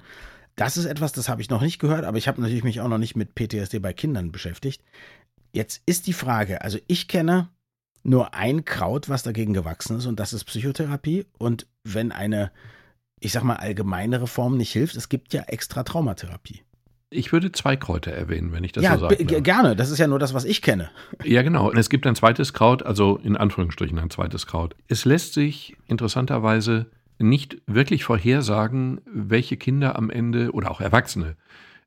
Das 0.56 0.78
ist 0.78 0.86
etwas, 0.86 1.14
das 1.14 1.30
habe 1.30 1.42
ich 1.42 1.50
noch 1.50 1.62
nicht 1.62 1.80
gehört, 1.80 2.06
aber 2.06 2.18
ich 2.18 2.28
habe 2.28 2.42
natürlich 2.42 2.64
mich 2.64 2.82
auch 2.82 2.88
noch 2.88 2.98
nicht 2.98 3.16
mit 3.16 3.34
PTSD 3.34 3.80
bei 3.80 3.94
Kindern 3.94 4.32
beschäftigt. 4.32 4.84
Jetzt 5.52 5.82
ist 5.86 6.08
die 6.08 6.14
Frage, 6.14 6.62
also 6.62 6.80
ich 6.88 7.08
kenne 7.08 7.50
nur 8.04 8.34
ein 8.34 8.66
Kraut, 8.66 9.10
was 9.10 9.24
dagegen 9.24 9.54
gewachsen 9.54 9.98
ist, 9.98 10.06
und 10.06 10.20
das 10.20 10.34
ist 10.34 10.44
Psychotherapie. 10.44 11.26
Und 11.38 11.68
wenn 11.84 12.12
eine, 12.12 12.52
ich 13.20 13.32
sag 13.32 13.44
mal, 13.44 13.56
allgemeinere 13.56 14.28
Form 14.28 14.58
nicht 14.58 14.74
hilft, 14.74 14.96
es 14.96 15.10
gibt 15.10 15.34
ja 15.34 15.44
extra 15.44 15.84
Traumatherapie. 15.84 16.62
Ich 17.14 17.32
würde 17.32 17.52
zwei 17.52 17.76
Kräuter 17.76 18.12
erwähnen, 18.12 18.52
wenn 18.52 18.64
ich 18.64 18.72
das 18.72 18.84
ja, 18.84 18.98
so 18.98 19.08
sage. 19.08 19.24
Ja, 19.30 19.40
gerne. 19.40 19.76
Das 19.76 19.92
ist 19.92 20.00
ja 20.00 20.08
nur 20.08 20.20
das, 20.20 20.34
was 20.34 20.46
ich 20.46 20.62
kenne. 20.62 20.90
Ja, 21.24 21.42
genau. 21.44 21.70
Und 21.70 21.78
es 21.78 21.90
gibt 21.90 22.08
ein 22.08 22.16
zweites 22.16 22.54
Kraut, 22.54 22.84
also 22.84 23.18
in 23.24 23.38
Anführungsstrichen 23.38 24.00
ein 24.00 24.10
zweites 24.10 24.48
Kraut. 24.48 24.76
Es 24.88 25.06
lässt 25.06 25.34
sich 25.34 25.76
interessanterweise 25.88 26.88
nicht 27.20 27.62
wirklich 27.68 28.04
vorhersagen, 28.04 29.02
welche 29.06 29.58
Kinder 29.58 29.96
am 29.96 30.10
Ende 30.10 30.52
oder 30.52 30.72
auch 30.72 30.82
Erwachsene 30.82 31.36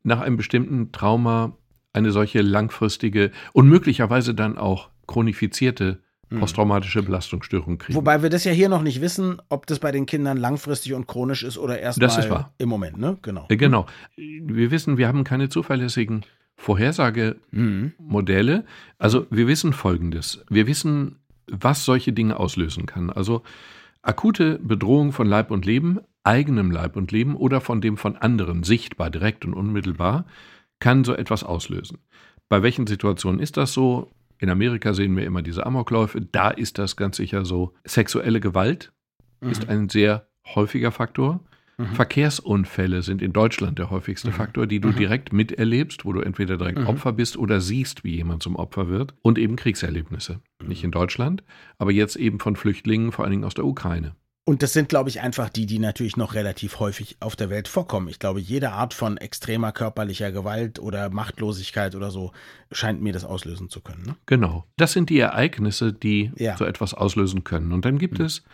nach 0.02 0.20
einem 0.20 0.36
bestimmten 0.36 0.92
Trauma 0.92 1.56
eine 1.92 2.12
solche 2.12 2.40
langfristige 2.40 3.32
und 3.52 3.68
möglicherweise 3.68 4.34
dann 4.34 4.56
auch 4.56 4.90
chronifizierte. 5.06 6.00
Posttraumatische 6.30 7.02
Belastungsstörung 7.02 7.78
kriegen. 7.78 7.96
Wobei 7.96 8.22
wir 8.22 8.30
das 8.30 8.44
ja 8.44 8.52
hier 8.52 8.68
noch 8.68 8.82
nicht 8.82 9.00
wissen, 9.00 9.40
ob 9.48 9.66
das 9.66 9.78
bei 9.78 9.92
den 9.92 10.06
Kindern 10.06 10.36
langfristig 10.36 10.94
und 10.94 11.06
chronisch 11.06 11.44
ist 11.44 11.58
oder 11.58 11.78
erst 11.78 12.02
das 12.02 12.18
ist 12.18 12.30
wahr. 12.30 12.52
im 12.58 12.68
Moment, 12.68 12.98
ne? 12.98 13.16
Genau. 13.22 13.46
Äh, 13.48 13.56
genau. 13.56 13.86
Wir 14.16 14.70
wissen, 14.70 14.98
wir 14.98 15.08
haben 15.08 15.24
keine 15.24 15.48
zuverlässigen 15.48 16.24
Vorhersagemodelle. 16.56 18.64
Also 18.98 19.26
wir 19.30 19.46
wissen 19.46 19.72
Folgendes. 19.72 20.44
Wir 20.48 20.66
wissen, 20.66 21.16
was 21.46 21.84
solche 21.84 22.12
Dinge 22.12 22.38
auslösen 22.38 22.86
kann. 22.86 23.10
Also 23.10 23.42
akute 24.02 24.58
Bedrohung 24.58 25.12
von 25.12 25.28
Leib 25.28 25.50
und 25.50 25.64
Leben, 25.64 26.00
eigenem 26.24 26.70
Leib 26.70 26.96
und 26.96 27.12
Leben 27.12 27.36
oder 27.36 27.60
von 27.60 27.80
dem 27.80 27.96
von 27.96 28.16
anderen, 28.16 28.64
sichtbar, 28.64 29.10
direkt 29.10 29.44
und 29.44 29.54
unmittelbar, 29.54 30.26
kann 30.80 31.04
so 31.04 31.14
etwas 31.14 31.44
auslösen. 31.44 31.98
Bei 32.48 32.62
welchen 32.62 32.86
Situationen 32.86 33.40
ist 33.40 33.56
das 33.56 33.72
so? 33.72 34.10
In 34.38 34.50
Amerika 34.50 34.92
sehen 34.92 35.16
wir 35.16 35.24
immer 35.24 35.42
diese 35.42 35.64
Amokläufe. 35.66 36.20
Da 36.20 36.50
ist 36.50 36.78
das 36.78 36.96
ganz 36.96 37.16
sicher 37.16 37.44
so. 37.44 37.72
Sexuelle 37.84 38.40
Gewalt 38.40 38.92
mhm. 39.40 39.50
ist 39.50 39.68
ein 39.68 39.88
sehr 39.88 40.26
häufiger 40.54 40.92
Faktor. 40.92 41.40
Mhm. 41.78 41.86
Verkehrsunfälle 41.94 43.02
sind 43.02 43.20
in 43.20 43.32
Deutschland 43.32 43.78
der 43.78 43.90
häufigste 43.90 44.28
mhm. 44.28 44.34
Faktor, 44.34 44.66
die 44.66 44.80
du 44.80 44.88
mhm. 44.88 44.96
direkt 44.96 45.32
miterlebst, 45.32 46.04
wo 46.04 46.12
du 46.12 46.20
entweder 46.20 46.56
direkt 46.56 46.78
mhm. 46.78 46.86
Opfer 46.86 47.12
bist 47.12 47.36
oder 47.36 47.60
siehst, 47.60 48.04
wie 48.04 48.16
jemand 48.16 48.42
zum 48.42 48.56
Opfer 48.56 48.88
wird. 48.88 49.14
Und 49.22 49.38
eben 49.38 49.56
Kriegserlebnisse. 49.56 50.40
Nicht 50.64 50.84
in 50.84 50.90
Deutschland, 50.90 51.42
aber 51.78 51.92
jetzt 51.92 52.16
eben 52.16 52.40
von 52.40 52.56
Flüchtlingen, 52.56 53.12
vor 53.12 53.24
allen 53.24 53.32
Dingen 53.32 53.44
aus 53.44 53.54
der 53.54 53.66
Ukraine. 53.66 54.14
Und 54.48 54.62
das 54.62 54.72
sind, 54.72 54.88
glaube 54.88 55.08
ich, 55.08 55.20
einfach 55.20 55.50
die, 55.50 55.66
die 55.66 55.80
natürlich 55.80 56.16
noch 56.16 56.34
relativ 56.34 56.78
häufig 56.78 57.16
auf 57.18 57.34
der 57.34 57.50
Welt 57.50 57.66
vorkommen. 57.66 58.06
Ich 58.06 58.20
glaube, 58.20 58.38
jede 58.38 58.70
Art 58.70 58.94
von 58.94 59.16
extremer 59.16 59.72
körperlicher 59.72 60.30
Gewalt 60.30 60.78
oder 60.78 61.10
Machtlosigkeit 61.10 61.96
oder 61.96 62.12
so 62.12 62.30
scheint 62.70 63.02
mir 63.02 63.12
das 63.12 63.24
auslösen 63.24 63.70
zu 63.70 63.80
können. 63.80 64.04
Ne? 64.06 64.16
Genau. 64.26 64.64
Das 64.76 64.92
sind 64.92 65.10
die 65.10 65.18
Ereignisse, 65.18 65.92
die 65.92 66.30
ja. 66.36 66.56
so 66.56 66.64
etwas 66.64 66.94
auslösen 66.94 67.42
können. 67.42 67.72
Und 67.72 67.84
dann 67.84 67.98
gibt 67.98 68.20
mhm. 68.20 68.26
es 68.26 68.44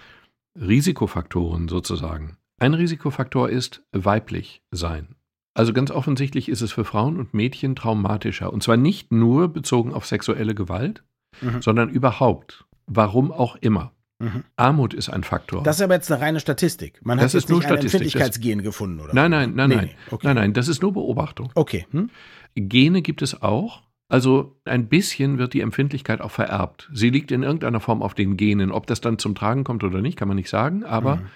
Risikofaktoren 0.58 1.68
sozusagen. 1.68 2.38
Ein 2.58 2.72
Risikofaktor 2.72 3.50
ist 3.50 3.82
weiblich 3.92 4.62
sein. 4.70 5.14
Also 5.52 5.75
ganz 5.75 5.90
offensichtlich 5.90 6.49
ist 6.49 6.62
es 6.62 6.72
für 6.72 6.87
Frauen 6.87 7.18
und 7.18 7.34
Mädchen 7.34 7.76
traumatischer. 7.76 8.50
Und 8.50 8.62
zwar 8.62 8.78
nicht 8.78 9.12
nur 9.12 9.49
bezogen 9.49 9.92
auf 9.92 10.06
sexuelle 10.06 10.54
Gewalt, 10.54 11.04
mhm. 11.42 11.61
sondern 11.61 11.90
überhaupt. 11.90 12.64
Warum 12.87 13.30
auch 13.30 13.56
immer. 13.56 13.92
Mhm. 14.22 14.44
Armut 14.54 14.94
ist 14.94 15.08
ein 15.08 15.24
Faktor. 15.24 15.64
Das 15.64 15.76
ist 15.76 15.82
aber 15.82 15.94
jetzt 15.94 16.10
eine 16.10 16.20
reine 16.20 16.38
Statistik. 16.38 17.04
Man 17.04 17.18
das 17.18 17.34
hat 17.34 17.40
jetzt 17.40 17.50
nicht 17.50 17.66
ein 17.66 17.78
Empfindlichkeitsgen 17.78 18.62
gefunden, 18.62 19.00
oder? 19.00 19.12
Nein, 19.12 19.32
nein, 19.32 19.54
nein, 19.56 19.68
nee, 19.68 19.76
nein. 19.76 19.90
Okay. 20.10 20.26
Nein, 20.28 20.36
nein, 20.36 20.52
das 20.52 20.68
ist 20.68 20.80
nur 20.80 20.92
Beobachtung. 20.92 21.50
Okay. 21.56 21.86
Hm? 21.90 22.08
Gene 22.54 23.02
gibt 23.02 23.20
es 23.20 23.42
auch. 23.42 23.82
Also 24.08 24.60
ein 24.64 24.88
bisschen 24.88 25.38
wird 25.38 25.54
die 25.54 25.60
Empfindlichkeit 25.60 26.20
auch 26.20 26.30
vererbt. 26.30 26.88
Sie 26.92 27.10
liegt 27.10 27.32
in 27.32 27.42
irgendeiner 27.42 27.80
Form 27.80 28.00
auf 28.02 28.14
den 28.14 28.36
Genen. 28.36 28.70
Ob 28.70 28.86
das 28.86 29.00
dann 29.00 29.18
zum 29.18 29.34
Tragen 29.34 29.64
kommt 29.64 29.82
oder 29.82 30.00
nicht, 30.00 30.16
kann 30.16 30.28
man 30.28 30.36
nicht 30.36 30.50
sagen, 30.50 30.84
aber 30.84 31.16
mhm. 31.16 31.26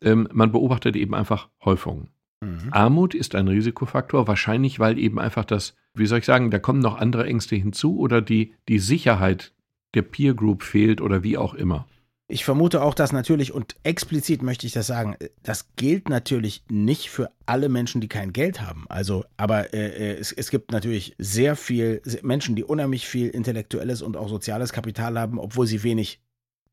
ähm, 0.00 0.28
man 0.32 0.50
beobachtet 0.50 0.96
eben 0.96 1.14
einfach 1.14 1.48
Häufungen. 1.64 2.08
Mhm. 2.40 2.68
Armut 2.72 3.14
ist 3.14 3.36
ein 3.36 3.46
Risikofaktor, 3.46 4.26
wahrscheinlich 4.26 4.80
weil 4.80 4.98
eben 4.98 5.20
einfach 5.20 5.44
das, 5.44 5.76
wie 5.94 6.06
soll 6.06 6.18
ich 6.18 6.24
sagen, 6.24 6.50
da 6.50 6.58
kommen 6.58 6.80
noch 6.80 6.98
andere 6.98 7.26
Ängste 7.26 7.54
hinzu 7.54 7.98
oder 7.98 8.20
die, 8.20 8.54
die 8.68 8.80
Sicherheit 8.80 9.52
der 9.94 10.02
Peer 10.02 10.34
Group 10.34 10.62
fehlt 10.62 11.00
oder 11.00 11.22
wie 11.22 11.36
auch 11.36 11.54
immer. 11.54 11.86
Ich 12.32 12.46
vermute 12.46 12.80
auch, 12.80 12.94
dass 12.94 13.12
natürlich, 13.12 13.52
und 13.52 13.76
explizit 13.82 14.40
möchte 14.40 14.66
ich 14.66 14.72
das 14.72 14.86
sagen, 14.86 15.16
das 15.42 15.76
gilt 15.76 16.08
natürlich 16.08 16.64
nicht 16.70 17.10
für 17.10 17.30
alle 17.44 17.68
Menschen, 17.68 18.00
die 18.00 18.08
kein 18.08 18.32
Geld 18.32 18.62
haben. 18.62 18.86
Also, 18.88 19.26
aber 19.36 19.74
äh, 19.74 19.88
äh 19.88 20.18
es, 20.18 20.32
es 20.32 20.50
gibt 20.50 20.72
natürlich 20.72 21.14
sehr 21.18 21.56
viel 21.56 22.00
Menschen, 22.22 22.56
die 22.56 22.64
unheimlich 22.64 23.06
viel 23.06 23.28
intellektuelles 23.28 24.00
und 24.00 24.16
auch 24.16 24.30
soziales 24.30 24.72
Kapital 24.72 25.18
haben, 25.18 25.38
obwohl 25.38 25.66
sie 25.66 25.82
wenig 25.82 26.22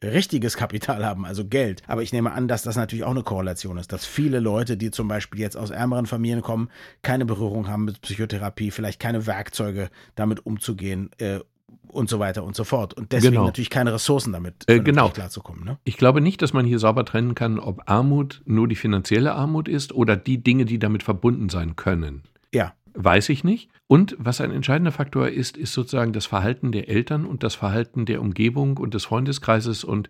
richtiges 0.02 0.56
Kapital 0.56 1.06
haben, 1.06 1.26
also 1.26 1.44
Geld. 1.44 1.84
Aber 1.88 2.04
ich 2.04 2.14
nehme 2.14 2.32
an, 2.32 2.48
dass 2.48 2.64
das 2.64 2.78
natürlich 2.78 3.04
auch 3.04 3.12
eine 3.12 3.24
Korrelation 3.24 3.78
ist, 3.78 3.92
dass 3.92 4.06
viele 4.06 4.40
Leute, 4.40 4.78
die 4.78 4.92
zum 4.92 5.10
Beispiel 5.10 5.42
jetzt 5.42 5.58
aus 5.58 5.72
ärmeren 5.72 6.06
Familien 6.06 6.42
kommen, 6.42 6.70
keine 7.02 7.26
Berührung 7.26 7.68
haben 7.68 7.84
mit 7.84 8.00
Psychotherapie, 8.00 8.72
vielleicht 8.72 9.02
keine 9.02 9.28
Werkzeuge 9.28 9.90
damit 10.16 10.46
umzugehen 10.46 11.10
äh, 11.18 11.42
und 11.90 12.10
so 12.10 12.20
weiter 12.20 12.44
und 12.44 12.56
so 12.56 12.64
fort. 12.64 12.94
Und 12.94 13.12
deswegen 13.12 13.34
genau. 13.34 13.46
natürlich 13.46 13.70
keine 13.70 13.94
Ressourcen 13.94 14.34
damit 14.34 14.64
äh, 14.68 14.80
genau. 14.80 15.10
klarzukommen. 15.10 15.64
Ne? 15.64 15.78
Ich 15.84 15.98
glaube 15.98 16.22
nicht, 16.22 16.42
dass 16.42 16.54
man 16.54 16.66
hier 16.66 16.80
sauber 16.80 17.06
trennen 17.06 17.36
kann, 17.36 17.60
ob 17.60 17.90
Armut 17.90 18.42
nur 18.46 18.68
die 18.68 18.76
finanzielle 18.76 19.34
Armut 19.34 19.68
ist 19.68 19.94
oder 19.94 20.16
die 20.16 20.44
Dinge, 20.44 20.66
die 20.66 20.80
damit 20.80 21.04
verbunden 21.04 21.50
sein 21.50 21.76
können. 21.76 22.24
Ja. 22.54 22.74
Weiß 22.94 23.30
ich 23.30 23.44
nicht. 23.44 23.70
Und 23.88 24.16
was 24.20 24.42
ein 24.42 24.52
entscheidender 24.52 24.92
Faktor 24.92 25.30
ist, 25.30 25.58
ist 25.58 25.74
sozusagen 25.74 26.14
das 26.14 26.26
Verhalten 26.26 26.72
der 26.72 26.90
Eltern 26.90 27.26
und 27.26 27.44
das 27.44 27.56
Verhalten 27.56 28.06
der 28.06 28.22
Umgebung 28.22 28.78
und 28.78 28.94
des 28.94 29.06
Freundeskreises 29.06 29.84
und 29.84 30.10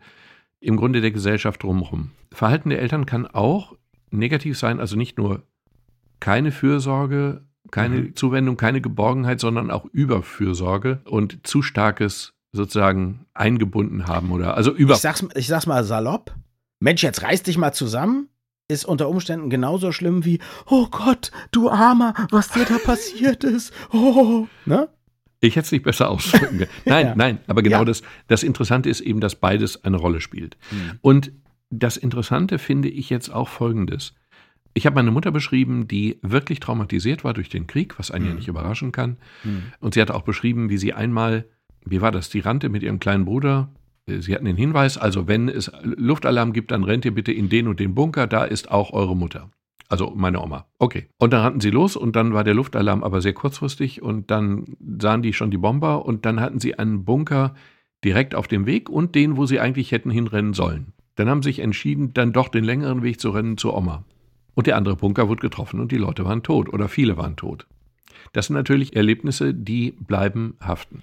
im 0.60 0.78
Grunde 0.78 1.02
der 1.02 1.12
Gesellschaft 1.12 1.64
drumherum. 1.64 2.12
Verhalten 2.32 2.70
der 2.70 2.82
Eltern 2.82 3.06
kann 3.06 3.28
auch 3.28 3.76
negativ 4.12 4.58
sein, 4.58 4.80
also 4.80 4.96
nicht 4.96 5.18
nur 5.18 5.44
keine 6.20 6.52
Fürsorge, 6.52 7.44
keine 7.72 7.96
mhm. 7.98 8.16
Zuwendung, 8.16 8.58
keine 8.58 8.82
Geborgenheit, 8.82 9.40
sondern 9.40 9.72
auch 9.72 9.86
Überfürsorge 9.86 11.02
und 11.06 11.46
zu 11.46 11.62
starkes 11.62 12.34
sozusagen 12.52 13.26
eingebunden 13.34 14.08
haben 14.08 14.32
oder 14.32 14.56
also 14.56 14.74
über. 14.74 14.96
Ich 14.96 15.02
sag's, 15.02 15.26
ich 15.36 15.48
sag's 15.48 15.68
mal 15.68 15.84
salopp. 15.84 16.34
Mensch, 16.80 17.04
jetzt 17.04 17.22
reiß 17.22 17.44
dich 17.44 17.58
mal 17.58 17.74
zusammen. 17.74 18.30
Ist 18.68 18.86
unter 18.86 19.10
Umständen 19.10 19.50
genauso 19.50 19.92
schlimm 19.92 20.26
wie, 20.26 20.40
oh 20.68 20.88
Gott, 20.92 21.32
du 21.52 21.70
Armer, 21.70 22.14
was 22.30 22.50
dir 22.50 22.66
da 22.66 22.78
passiert 22.78 23.44
ist. 23.44 23.74
Oh, 23.92 24.48
ne? 24.66 24.90
Ich 25.42 25.56
hätte 25.56 25.66
es 25.66 25.72
nicht 25.72 25.84
besser 25.84 26.10
ausdrücken 26.12 26.68
Nein, 26.86 27.08
ja. 27.08 27.16
nein, 27.16 27.40
aber 27.48 27.64
genau 27.64 27.80
ja. 27.80 27.86
das, 27.86 28.04
das 28.28 28.44
Interessante 28.44 28.90
ist 28.90 29.02
eben, 29.02 29.22
dass 29.22 29.36
beides 29.36 29.84
eine 29.84 29.98
Rolle 29.98 30.22
spielt. 30.22 30.58
Mhm. 30.70 31.00
Und 31.02 31.32
das 31.72 31.98
Interessante 31.98 32.60
finde 32.60 32.90
ich 32.90 33.10
jetzt 33.10 33.30
auch 33.30 33.48
folgendes. 33.48 34.14
Ich 34.80 34.86
habe 34.86 34.96
meine 34.96 35.12
Mutter 35.12 35.32
beschrieben, 35.32 35.90
die 35.90 36.20
wirklich 36.22 36.62
traumatisiert 36.62 37.26
war 37.26 37.34
durch 37.34 37.50
den 37.50 37.68
Krieg, 37.68 38.00
was 38.00 38.12
einen 38.12 38.24
mhm. 38.24 38.30
ja 38.30 38.36
nicht 38.38 38.48
überraschen 38.48 38.94
kann. 38.94 39.18
Mhm. 39.44 39.64
Und 39.82 39.94
sie 39.94 40.02
hat 40.02 40.10
auch 40.10 40.22
beschrieben, 40.22 40.70
wie 40.70 40.78
sie 40.78 40.94
einmal, 40.94 41.50
wie 41.84 42.00
war 42.00 42.14
das, 42.14 42.30
die 42.30 42.40
rannte 42.40 42.70
mit 42.70 42.82
ihrem 42.82 43.02
kleinen 43.02 43.26
Bruder. 43.26 43.74
Äh, 44.06 44.22
sie 44.22 44.34
hatten 44.34 44.46
den 44.46 44.56
Hinweis, 44.56 44.98
also 44.98 45.28
wenn 45.28 45.50
es 45.50 45.70
Luftalarm 45.84 46.54
gibt, 46.54 46.72
dann 46.72 46.86
rennt 46.86 47.04
ihr 47.04 47.14
bitte 47.14 47.34
in 47.34 47.50
den 47.50 47.68
und 47.68 47.82
den 47.82 47.94
Bunker, 47.94 48.26
da 48.26 48.46
ist 48.46 48.72
auch 48.72 48.94
eure 48.94 49.18
Mutter. 49.18 49.52
Also 49.90 50.14
meine 50.16 50.42
Oma. 50.42 50.66
Okay. 50.78 51.08
Und 51.18 51.34
dann 51.34 51.42
rannten 51.42 51.60
sie 51.60 51.72
los 51.72 51.98
und 51.98 52.16
dann 52.16 52.34
war 52.34 52.46
der 52.46 52.54
Luftalarm 52.54 53.04
aber 53.04 53.20
sehr 53.20 53.34
kurzfristig 53.34 54.02
und 54.02 54.32
dann 54.32 54.78
sahen 54.98 55.22
die 55.22 55.34
schon 55.34 55.52
die 55.52 55.58
Bomber 55.58 56.06
und 56.06 56.26
dann 56.26 56.40
hatten 56.40 56.62
sie 56.62 56.80
einen 56.80 57.04
Bunker 57.04 57.54
direkt 58.06 58.34
auf 58.34 58.48
dem 58.48 58.66
Weg 58.66 58.90
und 58.90 59.14
den, 59.14 59.36
wo 59.36 59.46
sie 59.46 59.60
eigentlich 59.60 59.92
hätten 59.92 60.10
hinrennen 60.10 60.54
sollen. 60.54 60.94
Dann 61.16 61.28
haben 61.28 61.44
sie 61.44 61.50
sich 61.50 61.60
entschieden, 61.60 62.14
dann 62.14 62.32
doch 62.32 62.48
den 62.48 62.64
längeren 62.64 63.04
Weg 63.04 63.20
zu 63.20 63.32
rennen 63.32 63.58
zur 63.58 63.76
Oma. 63.76 64.06
Und 64.56 64.68
der 64.68 64.78
andere 64.78 64.96
Bunker 64.96 65.30
wurde 65.30 65.42
getroffen 65.42 65.80
und 65.80 65.92
die 65.92 65.98
Leute 65.98 66.26
waren 66.26 66.44
tot 66.44 66.72
oder 66.72 66.88
viele 66.88 67.18
waren 67.18 67.36
tot. 67.36 67.68
Das 68.34 68.48
sind 68.48 68.56
natürlich 68.56 68.96
Erlebnisse, 68.96 69.54
die 69.54 69.92
bleiben 69.92 70.56
haften. 70.60 71.02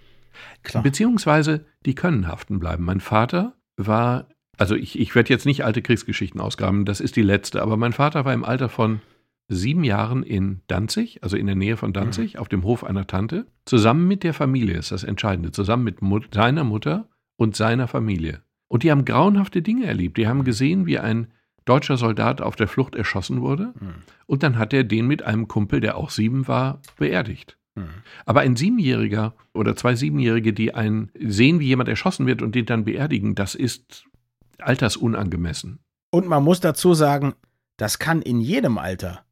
Klar. 0.62 0.82
Beziehungsweise 0.82 1.64
die 1.86 1.94
können 1.94 2.28
haften 2.28 2.58
bleiben. 2.58 2.84
Mein 2.84 3.00
Vater 3.00 3.54
war, 3.76 4.28
also 4.58 4.74
ich, 4.74 4.98
ich 4.98 5.14
werde 5.14 5.30
jetzt 5.30 5.46
nicht 5.46 5.64
alte 5.64 5.82
Kriegsgeschichten 5.82 6.40
ausgraben, 6.40 6.84
das 6.84 7.00
ist 7.00 7.16
die 7.16 7.22
letzte, 7.22 7.62
aber 7.62 7.76
mein 7.76 7.92
Vater 7.92 8.24
war 8.24 8.34
im 8.34 8.44
Alter 8.44 8.68
von 8.68 9.00
sieben 9.48 9.84
Jahren 9.84 10.22
in 10.22 10.60
Danzig, 10.66 11.22
also 11.22 11.36
in 11.36 11.46
der 11.46 11.54
Nähe 11.54 11.76
von 11.76 11.92
Danzig, 11.92 12.34
mhm. 12.34 12.40
auf 12.40 12.48
dem 12.48 12.64
Hof 12.64 12.84
einer 12.84 13.06
Tante, 13.06 13.46
zusammen 13.64 14.08
mit 14.08 14.24
der 14.24 14.34
Familie, 14.34 14.76
ist 14.76 14.92
das 14.92 15.04
Entscheidende, 15.04 15.52
zusammen 15.52 15.84
mit 15.84 16.02
Mut 16.02 16.28
seiner 16.34 16.64
Mutter 16.64 17.08
und 17.36 17.54
seiner 17.54 17.86
Familie. 17.86 18.42
Und 18.68 18.82
die 18.82 18.90
haben 18.90 19.04
grauenhafte 19.04 19.62
Dinge 19.62 19.86
erlebt. 19.86 20.18
Die 20.18 20.26
haben 20.26 20.42
gesehen, 20.42 20.86
wie 20.86 20.98
ein 20.98 21.28
deutscher 21.66 21.98
Soldat 21.98 22.40
auf 22.40 22.56
der 22.56 22.68
Flucht 22.68 22.94
erschossen 22.94 23.42
wurde. 23.42 23.74
Mhm. 23.78 24.02
Und 24.26 24.42
dann 24.42 24.58
hat 24.58 24.72
er 24.72 24.84
den 24.84 25.06
mit 25.06 25.22
einem 25.22 25.48
Kumpel, 25.48 25.80
der 25.80 25.96
auch 25.96 26.10
sieben 26.10 26.48
war, 26.48 26.80
beerdigt. 26.96 27.58
Mhm. 27.74 27.88
Aber 28.24 28.40
ein 28.40 28.56
Siebenjähriger 28.56 29.34
oder 29.52 29.76
zwei 29.76 29.94
Siebenjährige, 29.94 30.52
die 30.52 30.74
einen 30.74 31.10
sehen, 31.18 31.60
wie 31.60 31.66
jemand 31.66 31.88
erschossen 31.88 32.26
wird 32.26 32.40
und 32.40 32.54
den 32.54 32.66
dann 32.66 32.84
beerdigen, 32.84 33.34
das 33.34 33.54
ist 33.54 34.06
altersunangemessen. 34.58 35.80
Und 36.10 36.26
man 36.26 36.42
muss 36.42 36.60
dazu 36.60 36.94
sagen, 36.94 37.34
das 37.76 37.98
kann 37.98 38.22
in 38.22 38.40
jedem 38.40 38.78
Alter 38.78 39.24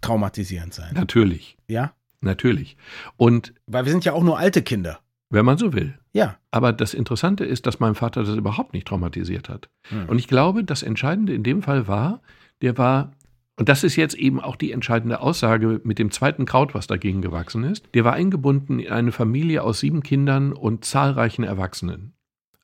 traumatisierend 0.00 0.72
sein. 0.72 0.94
Natürlich. 0.94 1.58
Ja? 1.66 1.92
Natürlich. 2.20 2.76
Und 3.16 3.52
weil 3.66 3.84
wir 3.84 3.92
sind 3.92 4.04
ja 4.04 4.12
auch 4.12 4.22
nur 4.22 4.38
alte 4.38 4.62
Kinder. 4.62 5.00
Wenn 5.30 5.44
man 5.44 5.58
so 5.58 5.72
will. 5.72 5.98
Ja. 6.12 6.36
Aber 6.50 6.72
das 6.72 6.94
Interessante 6.94 7.44
ist, 7.44 7.66
dass 7.66 7.80
mein 7.80 7.94
Vater 7.94 8.24
das 8.24 8.34
überhaupt 8.34 8.72
nicht 8.72 8.88
traumatisiert 8.88 9.48
hat. 9.48 9.68
Hm. 9.90 10.08
Und 10.08 10.18
ich 10.18 10.26
glaube, 10.26 10.64
das 10.64 10.82
Entscheidende 10.82 11.34
in 11.34 11.42
dem 11.42 11.62
Fall 11.62 11.86
war, 11.86 12.22
der 12.62 12.78
war, 12.78 13.12
und 13.56 13.68
das 13.68 13.84
ist 13.84 13.96
jetzt 13.96 14.14
eben 14.14 14.40
auch 14.40 14.56
die 14.56 14.72
entscheidende 14.72 15.20
Aussage 15.20 15.80
mit 15.84 15.98
dem 15.98 16.10
zweiten 16.10 16.46
Kraut, 16.46 16.74
was 16.74 16.86
dagegen 16.86 17.20
gewachsen 17.20 17.64
ist, 17.64 17.86
der 17.94 18.04
war 18.04 18.14
eingebunden 18.14 18.78
in 18.78 18.90
eine 18.90 19.12
Familie 19.12 19.62
aus 19.62 19.80
sieben 19.80 20.02
Kindern 20.02 20.52
und 20.52 20.84
zahlreichen 20.84 21.44
Erwachsenen. 21.44 22.14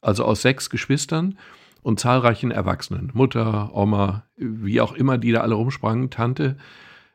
Also 0.00 0.24
aus 0.24 0.42
sechs 0.42 0.70
Geschwistern 0.70 1.38
und 1.82 2.00
zahlreichen 2.00 2.50
Erwachsenen. 2.50 3.10
Mutter, 3.12 3.74
Oma, 3.74 4.24
wie 4.36 4.80
auch 4.80 4.94
immer, 4.94 5.18
die 5.18 5.32
da 5.32 5.40
alle 5.40 5.54
rumsprangen, 5.54 6.10
Tante. 6.10 6.56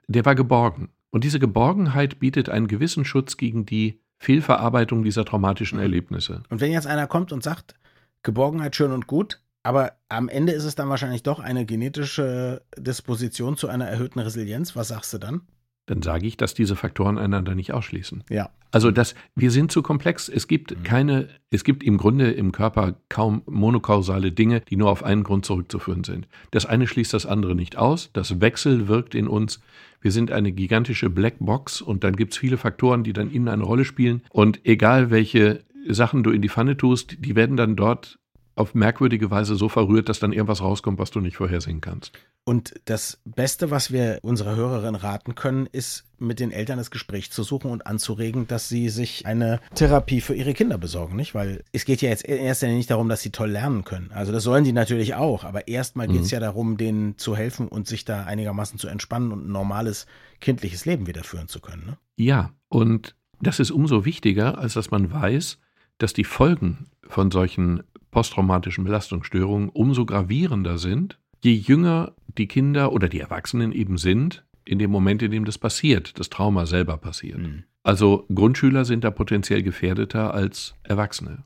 Der 0.07 0.25
war 0.25 0.35
geborgen. 0.35 0.89
Und 1.09 1.23
diese 1.23 1.39
Geborgenheit 1.39 2.19
bietet 2.19 2.49
einen 2.49 2.67
gewissen 2.67 3.03
Schutz 3.03 3.37
gegen 3.37 3.65
die 3.65 3.99
Fehlverarbeitung 4.19 5.03
dieser 5.03 5.25
traumatischen 5.25 5.77
mhm. 5.77 5.83
Erlebnisse. 5.83 6.43
Und 6.49 6.61
wenn 6.61 6.71
jetzt 6.71 6.87
einer 6.87 7.07
kommt 7.07 7.31
und 7.31 7.43
sagt, 7.43 7.75
Geborgenheit 8.21 8.75
schön 8.75 8.91
und 8.91 9.07
gut, 9.07 9.41
aber 9.63 9.93
am 10.09 10.29
Ende 10.29 10.53
ist 10.53 10.65
es 10.65 10.75
dann 10.75 10.89
wahrscheinlich 10.89 11.23
doch 11.23 11.39
eine 11.39 11.65
genetische 11.65 12.61
Disposition 12.77 13.57
zu 13.57 13.67
einer 13.67 13.87
erhöhten 13.87 14.19
Resilienz, 14.19 14.75
was 14.75 14.89
sagst 14.89 15.13
du 15.13 15.17
dann? 15.17 15.41
Dann 15.89 16.01
sage 16.01 16.27
ich, 16.27 16.37
dass 16.37 16.53
diese 16.53 16.75
Faktoren 16.75 17.17
einander 17.17 17.55
nicht 17.55 17.73
ausschließen. 17.73 18.23
Ja. 18.29 18.49
Also 18.71 18.91
das, 18.91 19.15
wir 19.35 19.49
sind 19.49 19.71
zu 19.71 19.81
komplex. 19.81 20.29
Es 20.29 20.47
gibt 20.47 20.71
mhm. 20.71 20.83
keine, 20.83 21.27
es 21.49 21.63
gibt 21.63 21.83
im 21.83 21.97
Grunde 21.97 22.31
im 22.31 22.51
Körper 22.51 22.95
kaum 23.09 23.41
monokausale 23.47 24.31
Dinge, 24.31 24.61
die 24.61 24.75
nur 24.75 24.91
auf 24.91 25.03
einen 25.03 25.23
Grund 25.23 25.45
zurückzuführen 25.45 26.03
sind. 26.03 26.27
Das 26.51 26.65
eine 26.65 26.85
schließt 26.85 27.13
das 27.13 27.25
andere 27.25 27.55
nicht 27.55 27.77
aus. 27.77 28.11
Das 28.13 28.39
Wechsel 28.39 28.87
wirkt 28.87 29.15
in 29.15 29.27
uns 29.27 29.59
wir 30.01 30.11
sind 30.11 30.31
eine 30.31 30.51
gigantische 30.51 31.09
Blackbox 31.09 31.81
und 31.81 32.03
dann 32.03 32.15
gibt 32.15 32.33
es 32.33 32.39
viele 32.39 32.57
Faktoren, 32.57 33.03
die 33.03 33.13
dann 33.13 33.29
innen 33.31 33.49
eine 33.49 33.63
Rolle 33.63 33.83
spielen. 33.83 34.21
Und 34.29 34.65
egal 34.65 35.11
welche 35.11 35.59
Sachen 35.87 36.23
du 36.23 36.31
in 36.31 36.41
die 36.41 36.49
Pfanne 36.49 36.77
tust, 36.77 37.17
die 37.19 37.35
werden 37.35 37.57
dann 37.57 37.75
dort 37.75 38.17
auf 38.55 38.75
merkwürdige 38.75 39.31
Weise 39.31 39.55
so 39.55 39.69
verrührt, 39.69 40.09
dass 40.09 40.19
dann 40.19 40.33
irgendwas 40.33 40.61
rauskommt, 40.61 40.99
was 40.99 41.11
du 41.11 41.21
nicht 41.21 41.37
vorhersehen 41.37 41.79
kannst. 41.81 42.11
Und 42.49 42.73
das 42.85 43.19
Beste, 43.25 43.69
was 43.69 43.91
wir 43.91 44.17
unserer 44.23 44.55
Hörerin 44.55 44.95
raten 44.95 45.35
können, 45.35 45.67
ist, 45.71 46.05
mit 46.17 46.39
den 46.39 46.51
Eltern 46.51 46.79
das 46.79 46.89
Gespräch 46.89 47.29
zu 47.29 47.43
suchen 47.43 47.69
und 47.69 47.85
anzuregen, 47.85 48.47
dass 48.47 48.67
sie 48.67 48.89
sich 48.89 49.27
eine 49.27 49.59
Therapie 49.75 50.19
für 50.19 50.33
ihre 50.33 50.55
Kinder 50.55 50.79
besorgen, 50.79 51.15
nicht? 51.15 51.35
Weil 51.35 51.63
es 51.73 51.85
geht 51.85 52.01
ja 52.01 52.09
jetzt 52.09 52.25
Linie 52.27 52.75
nicht 52.75 52.89
darum, 52.89 53.07
dass 53.07 53.21
sie 53.21 53.29
toll 53.29 53.51
lernen 53.51 53.83
können. 53.83 54.09
Also 54.15 54.31
das 54.31 54.41
sollen 54.41 54.63
die 54.63 54.73
natürlich 54.73 55.13
auch, 55.13 55.43
aber 55.43 55.67
erstmal 55.67 56.07
geht 56.07 56.21
es 56.21 56.31
mhm. 56.31 56.33
ja 56.33 56.39
darum, 56.39 56.77
denen 56.77 57.19
zu 57.19 57.37
helfen 57.37 57.67
und 57.67 57.85
sich 57.85 58.03
da 58.03 58.23
einigermaßen 58.23 58.79
zu 58.79 58.87
entspannen 58.87 59.31
und 59.31 59.47
ein 59.47 59.51
normales 59.51 60.07
kindliches 60.41 60.85
Leben 60.85 61.05
wieder 61.05 61.23
führen 61.23 61.49
zu 61.49 61.59
können. 61.59 61.85
Ne? 61.85 61.97
Ja, 62.15 62.51
und 62.67 63.15
das 63.43 63.59
ist 63.59 63.69
umso 63.69 64.05
wichtiger, 64.05 64.57
als 64.57 64.73
dass 64.73 64.89
man 64.89 65.13
weiß, 65.13 65.59
dass 65.99 66.13
die 66.13 66.23
Folgen 66.23 66.87
von 67.07 67.29
solchen 67.29 67.83
posttraumatischen 68.09 68.85
Belastungsstörungen 68.85 69.69
umso 69.69 70.07
gravierender 70.07 70.79
sind, 70.79 71.19
je 71.43 71.53
jünger 71.53 72.13
die 72.37 72.47
Kinder 72.47 72.91
oder 72.91 73.09
die 73.09 73.19
Erwachsenen 73.19 73.71
eben 73.71 73.97
sind, 73.97 74.43
in 74.65 74.79
dem 74.79 74.91
Moment, 74.91 75.21
in 75.21 75.31
dem 75.31 75.45
das 75.45 75.57
passiert, 75.57 76.19
das 76.19 76.29
Trauma 76.29 76.65
selber 76.65 76.97
passiert. 76.97 77.39
Mhm. 77.39 77.63
Also 77.83 78.25
Grundschüler 78.33 78.85
sind 78.85 79.03
da 79.03 79.11
potenziell 79.11 79.63
gefährdeter 79.63 80.33
als 80.33 80.75
Erwachsene. 80.83 81.43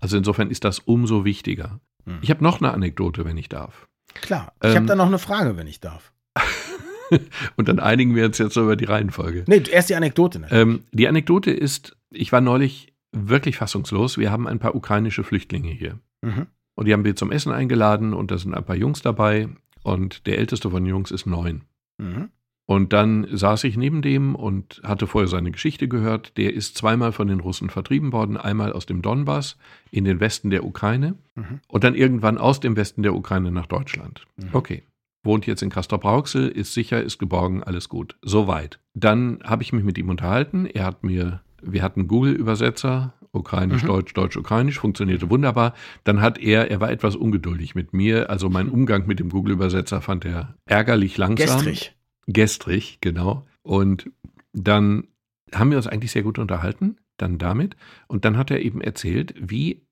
Also 0.00 0.16
insofern 0.16 0.50
ist 0.50 0.64
das 0.64 0.80
umso 0.80 1.24
wichtiger. 1.24 1.80
Mhm. 2.04 2.18
Ich 2.22 2.30
habe 2.30 2.42
noch 2.42 2.60
eine 2.60 2.72
Anekdote, 2.72 3.24
wenn 3.24 3.36
ich 3.36 3.48
darf. 3.48 3.86
Klar, 4.14 4.52
ich 4.62 4.70
ähm, 4.70 4.76
habe 4.76 4.86
da 4.86 4.96
noch 4.96 5.06
eine 5.06 5.18
Frage, 5.18 5.56
wenn 5.56 5.66
ich 5.66 5.80
darf. 5.80 6.12
Und 7.56 7.68
dann 7.68 7.78
einigen 7.78 8.14
wir 8.14 8.24
uns 8.24 8.38
jetzt 8.38 8.56
über 8.56 8.76
die 8.76 8.86
Reihenfolge. 8.86 9.44
Nee, 9.46 9.62
erst 9.70 9.90
die 9.90 9.94
Anekdote. 9.94 10.46
Ähm, 10.50 10.84
die 10.90 11.06
Anekdote 11.06 11.50
ist 11.50 11.96
Ich 12.10 12.32
war 12.32 12.40
neulich 12.40 12.92
wirklich 13.12 13.56
fassungslos. 13.56 14.18
Wir 14.18 14.32
haben 14.32 14.48
ein 14.48 14.58
paar 14.58 14.74
ukrainische 14.74 15.22
Flüchtlinge 15.22 15.70
hier. 15.70 15.98
Mhm. 16.22 16.46
Und 16.74 16.86
die 16.86 16.92
haben 16.92 17.04
wir 17.04 17.16
zum 17.16 17.30
Essen 17.30 17.52
eingeladen 17.52 18.14
und 18.14 18.30
da 18.30 18.38
sind 18.38 18.54
ein 18.54 18.64
paar 18.64 18.76
Jungs 18.76 19.02
dabei. 19.02 19.48
Und 19.82 20.26
der 20.26 20.38
älteste 20.38 20.70
von 20.70 20.82
den 20.82 20.90
Jungs 20.90 21.10
ist 21.10 21.26
neun. 21.26 21.62
Mhm. 21.98 22.30
Und 22.66 22.94
dann 22.94 23.26
saß 23.30 23.64
ich 23.64 23.76
neben 23.76 24.00
dem 24.00 24.34
und 24.34 24.80
hatte 24.84 25.06
vorher 25.06 25.28
seine 25.28 25.50
Geschichte 25.50 25.86
gehört. 25.86 26.38
Der 26.38 26.54
ist 26.54 26.78
zweimal 26.78 27.12
von 27.12 27.28
den 27.28 27.40
Russen 27.40 27.68
vertrieben 27.68 28.12
worden, 28.12 28.38
einmal 28.38 28.72
aus 28.72 28.86
dem 28.86 29.02
Donbass 29.02 29.58
in 29.90 30.04
den 30.04 30.18
Westen 30.18 30.48
der 30.48 30.64
Ukraine 30.64 31.16
mhm. 31.34 31.60
und 31.68 31.84
dann 31.84 31.94
irgendwann 31.94 32.38
aus 32.38 32.60
dem 32.60 32.76
Westen 32.76 33.02
der 33.02 33.14
Ukraine 33.14 33.50
nach 33.50 33.66
Deutschland. 33.66 34.26
Mhm. 34.36 34.48
Okay. 34.52 34.82
Wohnt 35.22 35.46
jetzt 35.46 35.62
in 35.62 35.70
Castrop-Rauxel, 35.70 36.48
ist 36.48 36.74
sicher, 36.74 37.02
ist 37.02 37.18
geborgen, 37.18 37.62
alles 37.62 37.88
gut. 37.88 38.16
Soweit. 38.22 38.78
Dann 38.94 39.40
habe 39.44 39.62
ich 39.62 39.72
mich 39.72 39.84
mit 39.84 39.96
ihm 39.98 40.08
unterhalten. 40.10 40.66
Er 40.66 40.84
hat 40.84 41.02
mir, 41.02 41.42
wir 41.62 41.82
hatten 41.82 42.08
Google-Übersetzer, 42.08 43.14
ukrainisch, 43.34 43.82
mhm. 43.82 43.88
deutsch, 43.88 44.14
deutsch, 44.14 44.36
ukrainisch, 44.36 44.78
funktionierte 44.78 45.30
wunderbar. 45.30 45.74
Dann 46.04 46.20
hat 46.20 46.38
er, 46.38 46.70
er 46.70 46.80
war 46.80 46.90
etwas 46.90 47.16
ungeduldig 47.16 47.74
mit 47.74 47.92
mir. 47.92 48.30
Also 48.30 48.48
mein 48.48 48.68
Umgang 48.68 49.06
mit 49.06 49.20
dem 49.20 49.30
Google-Übersetzer 49.30 50.00
fand 50.00 50.24
er 50.24 50.56
ärgerlich 50.66 51.16
langsam. 51.16 51.58
Gestrig. 51.58 51.94
Gestrig, 52.26 52.98
genau. 53.00 53.46
Und 53.62 54.10
dann 54.52 55.08
haben 55.52 55.70
wir 55.70 55.76
uns 55.76 55.86
eigentlich 55.86 56.12
sehr 56.12 56.22
gut 56.22 56.38
unterhalten, 56.38 56.96
dann 57.16 57.38
damit. 57.38 57.76
Und 58.08 58.24
dann 58.24 58.36
hat 58.36 58.50
er 58.50 58.60
eben 58.60 58.80
erzählt, 58.80 59.34
wie 59.38 59.82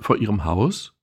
vor 0.00 0.16
ihrem 0.16 0.44
Haus 0.44 0.94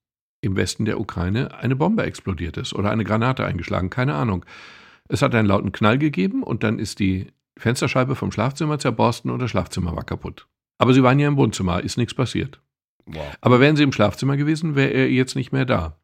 im 0.41 0.55
Westen 0.55 0.85
der 0.85 0.99
Ukraine 0.99 1.53
eine 1.53 1.75
Bombe 1.75 2.03
explodiert 2.03 2.57
ist 2.57 2.73
oder 2.73 2.91
eine 2.91 3.03
Granate 3.03 3.45
eingeschlagen, 3.45 3.89
keine 3.89 4.15
Ahnung. 4.15 4.45
Es 5.07 5.21
hat 5.21 5.35
einen 5.35 5.47
lauten 5.47 5.71
Knall 5.71 5.97
gegeben 5.97 6.43
und 6.43 6.63
dann 6.63 6.79
ist 6.79 6.99
die 6.99 7.27
Fensterscheibe 7.57 8.15
vom 8.15 8.31
Schlafzimmer 8.31 8.79
zerborsten 8.79 9.29
und 9.29 9.39
das 9.39 9.51
Schlafzimmer 9.51 9.95
war 9.95 10.03
kaputt. 10.03 10.47
Aber 10.81 10.95
sie 10.95 11.03
waren 11.03 11.19
ja 11.19 11.27
im 11.27 11.37
Wohnzimmer, 11.37 11.83
ist 11.83 11.97
nichts 11.97 12.15
passiert. 12.15 12.59
Wow. 13.05 13.37
Aber 13.39 13.59
wären 13.59 13.75
sie 13.75 13.83
im 13.83 13.91
Schlafzimmer 13.91 14.35
gewesen, 14.35 14.75
wäre 14.75 14.89
er 14.89 15.11
jetzt 15.11 15.35
nicht 15.35 15.51
mehr 15.51 15.65
da. 15.65 15.95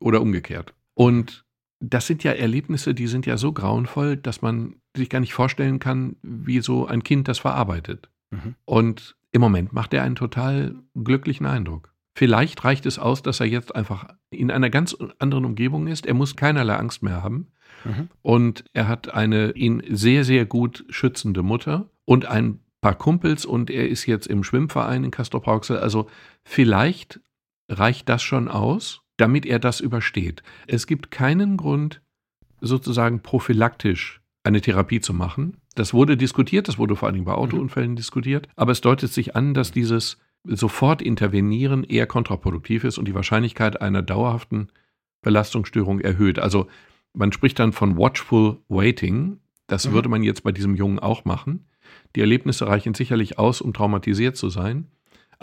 Oder 0.00 0.22
umgekehrt. 0.22 0.72
Und 0.94 1.44
das 1.78 2.06
sind 2.06 2.24
ja 2.24 2.32
Erlebnisse, 2.32 2.94
die 2.94 3.06
sind 3.06 3.26
ja 3.26 3.36
so 3.36 3.52
grauenvoll, 3.52 4.16
dass 4.16 4.40
man 4.40 4.76
sich 4.96 5.10
gar 5.10 5.20
nicht 5.20 5.34
vorstellen 5.34 5.78
kann, 5.78 6.16
wie 6.22 6.60
so 6.60 6.86
ein 6.86 7.04
Kind 7.04 7.28
das 7.28 7.38
verarbeitet. 7.38 8.08
Mhm. 8.30 8.54
Und 8.64 9.14
im 9.30 9.42
Moment 9.42 9.74
macht 9.74 9.92
er 9.92 10.04
einen 10.04 10.16
total 10.16 10.74
glücklichen 10.94 11.44
Eindruck. 11.44 11.92
Vielleicht 12.14 12.64
reicht 12.64 12.86
es 12.86 12.98
aus, 12.98 13.20
dass 13.20 13.40
er 13.40 13.46
jetzt 13.46 13.76
einfach 13.76 14.08
in 14.30 14.50
einer 14.50 14.70
ganz 14.70 14.96
anderen 15.18 15.44
Umgebung 15.44 15.86
ist. 15.86 16.06
Er 16.06 16.14
muss 16.14 16.34
keinerlei 16.34 16.76
Angst 16.76 17.02
mehr 17.02 17.22
haben. 17.22 17.48
Mhm. 17.84 18.08
Und 18.22 18.64
er 18.72 18.88
hat 18.88 19.12
eine 19.12 19.52
ihn 19.52 19.82
sehr, 19.90 20.24
sehr 20.24 20.46
gut 20.46 20.86
schützende 20.88 21.42
Mutter 21.42 21.90
und 22.06 22.24
ein 22.24 22.60
paar 22.84 22.94
Kumpels 22.96 23.46
und 23.46 23.70
er 23.70 23.88
ist 23.88 24.04
jetzt 24.04 24.26
im 24.26 24.44
Schwimmverein 24.44 25.04
in 25.04 25.10
Castrop-Rauxel. 25.10 25.78
Also 25.78 26.06
vielleicht 26.44 27.18
reicht 27.66 28.10
das 28.10 28.22
schon 28.22 28.46
aus, 28.46 29.00
damit 29.16 29.46
er 29.46 29.58
das 29.58 29.80
übersteht. 29.80 30.42
Es 30.66 30.86
gibt 30.86 31.10
keinen 31.10 31.56
Grund, 31.56 32.02
sozusagen 32.60 33.20
prophylaktisch 33.20 34.20
eine 34.42 34.60
Therapie 34.60 35.00
zu 35.00 35.14
machen. 35.14 35.56
Das 35.76 35.94
wurde 35.94 36.18
diskutiert, 36.18 36.68
das 36.68 36.76
wurde 36.76 36.94
vor 36.94 37.06
allen 37.06 37.14
Dingen 37.14 37.24
bei 37.24 37.32
Autounfällen 37.32 37.92
mhm. 37.92 37.96
diskutiert, 37.96 38.48
aber 38.54 38.72
es 38.72 38.82
deutet 38.82 39.10
sich 39.10 39.34
an, 39.34 39.54
dass 39.54 39.72
dieses 39.72 40.18
sofort 40.44 41.00
intervenieren 41.00 41.84
eher 41.84 42.06
kontraproduktiv 42.06 42.84
ist 42.84 42.98
und 42.98 43.08
die 43.08 43.14
Wahrscheinlichkeit 43.14 43.80
einer 43.80 44.02
dauerhaften 44.02 44.68
Belastungsstörung 45.22 46.00
erhöht. 46.00 46.38
Also 46.38 46.66
man 47.14 47.32
spricht 47.32 47.58
dann 47.58 47.72
von 47.72 47.96
watchful 47.96 48.58
waiting. 48.68 49.38
Das 49.68 49.88
mhm. 49.88 49.92
würde 49.92 50.10
man 50.10 50.22
jetzt 50.22 50.42
bei 50.42 50.52
diesem 50.52 50.74
Jungen 50.74 50.98
auch 50.98 51.24
machen. 51.24 51.64
Die 52.16 52.20
Erlebnisse 52.20 52.66
reichen 52.66 52.94
sicherlich 52.94 53.38
aus, 53.38 53.60
um 53.60 53.72
traumatisiert 53.72 54.36
zu 54.36 54.48
sein 54.48 54.86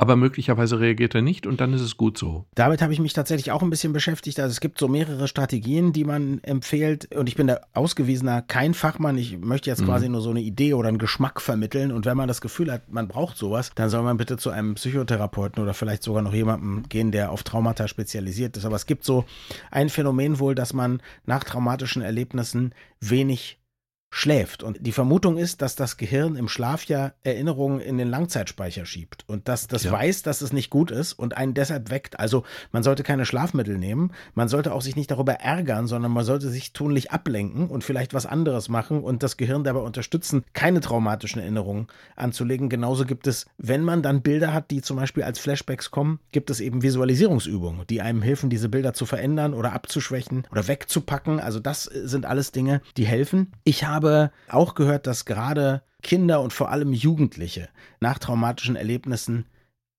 aber 0.01 0.15
möglicherweise 0.15 0.79
reagiert 0.79 1.13
er 1.13 1.21
nicht 1.21 1.45
und 1.45 1.61
dann 1.61 1.73
ist 1.73 1.81
es 1.81 1.95
gut 1.95 2.17
so. 2.17 2.45
Damit 2.55 2.81
habe 2.81 2.91
ich 2.91 2.99
mich 2.99 3.13
tatsächlich 3.13 3.51
auch 3.51 3.61
ein 3.61 3.69
bisschen 3.69 3.93
beschäftigt. 3.93 4.39
Also 4.39 4.51
es 4.51 4.59
gibt 4.59 4.79
so 4.79 4.87
mehrere 4.87 5.27
Strategien, 5.27 5.93
die 5.93 6.05
man 6.05 6.39
empfiehlt 6.43 7.13
und 7.15 7.27
ich 7.27 7.35
bin 7.35 7.45
da 7.45 7.61
ausgewiesener 7.73 8.41
kein 8.41 8.73
Fachmann. 8.73 9.15
Ich 9.19 9.37
möchte 9.37 9.69
jetzt 9.69 9.81
mhm. 9.81 9.85
quasi 9.85 10.09
nur 10.09 10.21
so 10.21 10.31
eine 10.31 10.41
Idee 10.41 10.73
oder 10.73 10.89
einen 10.89 10.97
Geschmack 10.97 11.39
vermitteln 11.39 11.91
und 11.91 12.07
wenn 12.07 12.17
man 12.17 12.27
das 12.27 12.41
Gefühl 12.41 12.71
hat, 12.71 12.91
man 12.91 13.07
braucht 13.07 13.37
sowas, 13.37 13.71
dann 13.75 13.89
soll 13.89 14.01
man 14.01 14.17
bitte 14.17 14.37
zu 14.37 14.49
einem 14.49 14.73
Psychotherapeuten 14.73 15.61
oder 15.61 15.75
vielleicht 15.75 16.01
sogar 16.01 16.23
noch 16.23 16.33
jemandem 16.33 16.83
gehen, 16.89 17.11
der 17.11 17.31
auf 17.31 17.43
Traumata 17.43 17.87
spezialisiert 17.87 18.57
ist. 18.57 18.65
Aber 18.65 18.77
es 18.77 18.87
gibt 18.87 19.03
so 19.03 19.25
ein 19.69 19.89
Phänomen 19.89 20.39
wohl, 20.39 20.55
dass 20.55 20.73
man 20.73 21.01
nach 21.25 21.43
traumatischen 21.43 22.01
Erlebnissen 22.01 22.73
wenig 22.99 23.60
schläft. 24.13 24.61
Und 24.61 24.85
die 24.85 24.91
Vermutung 24.91 25.37
ist, 25.37 25.61
dass 25.61 25.75
das 25.75 25.95
Gehirn 25.95 26.35
im 26.35 26.49
Schlaf 26.49 26.83
ja 26.85 27.13
Erinnerungen 27.23 27.79
in 27.79 27.97
den 27.97 28.09
Langzeitspeicher 28.09 28.85
schiebt 28.85 29.23
und 29.27 29.47
dass 29.47 29.67
das 29.67 29.83
ja. 29.83 29.91
weiß, 29.93 30.21
dass 30.21 30.41
es 30.41 30.51
nicht 30.51 30.69
gut 30.69 30.91
ist 30.91 31.13
und 31.13 31.37
einen 31.37 31.53
deshalb 31.53 31.89
weckt. 31.89 32.19
Also 32.19 32.43
man 32.73 32.83
sollte 32.83 33.03
keine 33.03 33.25
Schlafmittel 33.25 33.77
nehmen, 33.77 34.11
man 34.35 34.49
sollte 34.49 34.73
auch 34.73 34.81
sich 34.81 34.97
nicht 34.97 35.09
darüber 35.09 35.35
ärgern, 35.35 35.87
sondern 35.87 36.11
man 36.11 36.25
sollte 36.25 36.49
sich 36.49 36.73
tunlich 36.73 37.11
ablenken 37.11 37.69
und 37.69 37.85
vielleicht 37.85 38.13
was 38.13 38.25
anderes 38.25 38.67
machen 38.67 39.01
und 39.01 39.23
das 39.23 39.37
Gehirn 39.37 39.63
dabei 39.63 39.79
unterstützen, 39.79 40.43
keine 40.51 40.81
traumatischen 40.81 41.41
Erinnerungen 41.41 41.87
anzulegen. 42.17 42.67
Genauso 42.67 43.05
gibt 43.05 43.27
es, 43.27 43.45
wenn 43.57 43.81
man 43.81 44.03
dann 44.03 44.21
Bilder 44.21 44.53
hat, 44.53 44.71
die 44.71 44.81
zum 44.81 44.97
Beispiel 44.97 45.23
als 45.23 45.39
Flashbacks 45.39 45.89
kommen, 45.89 46.19
gibt 46.33 46.49
es 46.49 46.59
eben 46.59 46.81
Visualisierungsübungen, 46.83 47.87
die 47.87 48.01
einem 48.01 48.21
helfen, 48.21 48.49
diese 48.49 48.67
Bilder 48.67 48.93
zu 48.93 49.05
verändern 49.05 49.53
oder 49.53 49.71
abzuschwächen 49.71 50.47
oder 50.51 50.67
wegzupacken. 50.67 51.39
Also 51.39 51.61
das 51.61 51.85
sind 51.85 52.25
alles 52.25 52.51
Dinge, 52.51 52.81
die 52.97 53.05
helfen. 53.05 53.53
Ich 53.63 53.85
habe 53.85 54.00
habe 54.01 54.31
auch 54.49 54.75
gehört, 54.75 55.07
dass 55.07 55.25
gerade 55.25 55.83
Kinder 56.01 56.41
und 56.41 56.53
vor 56.53 56.71
allem 56.71 56.93
Jugendliche 56.93 57.69
nach 57.99 58.17
traumatischen 58.17 58.75
Erlebnissen 58.75 59.45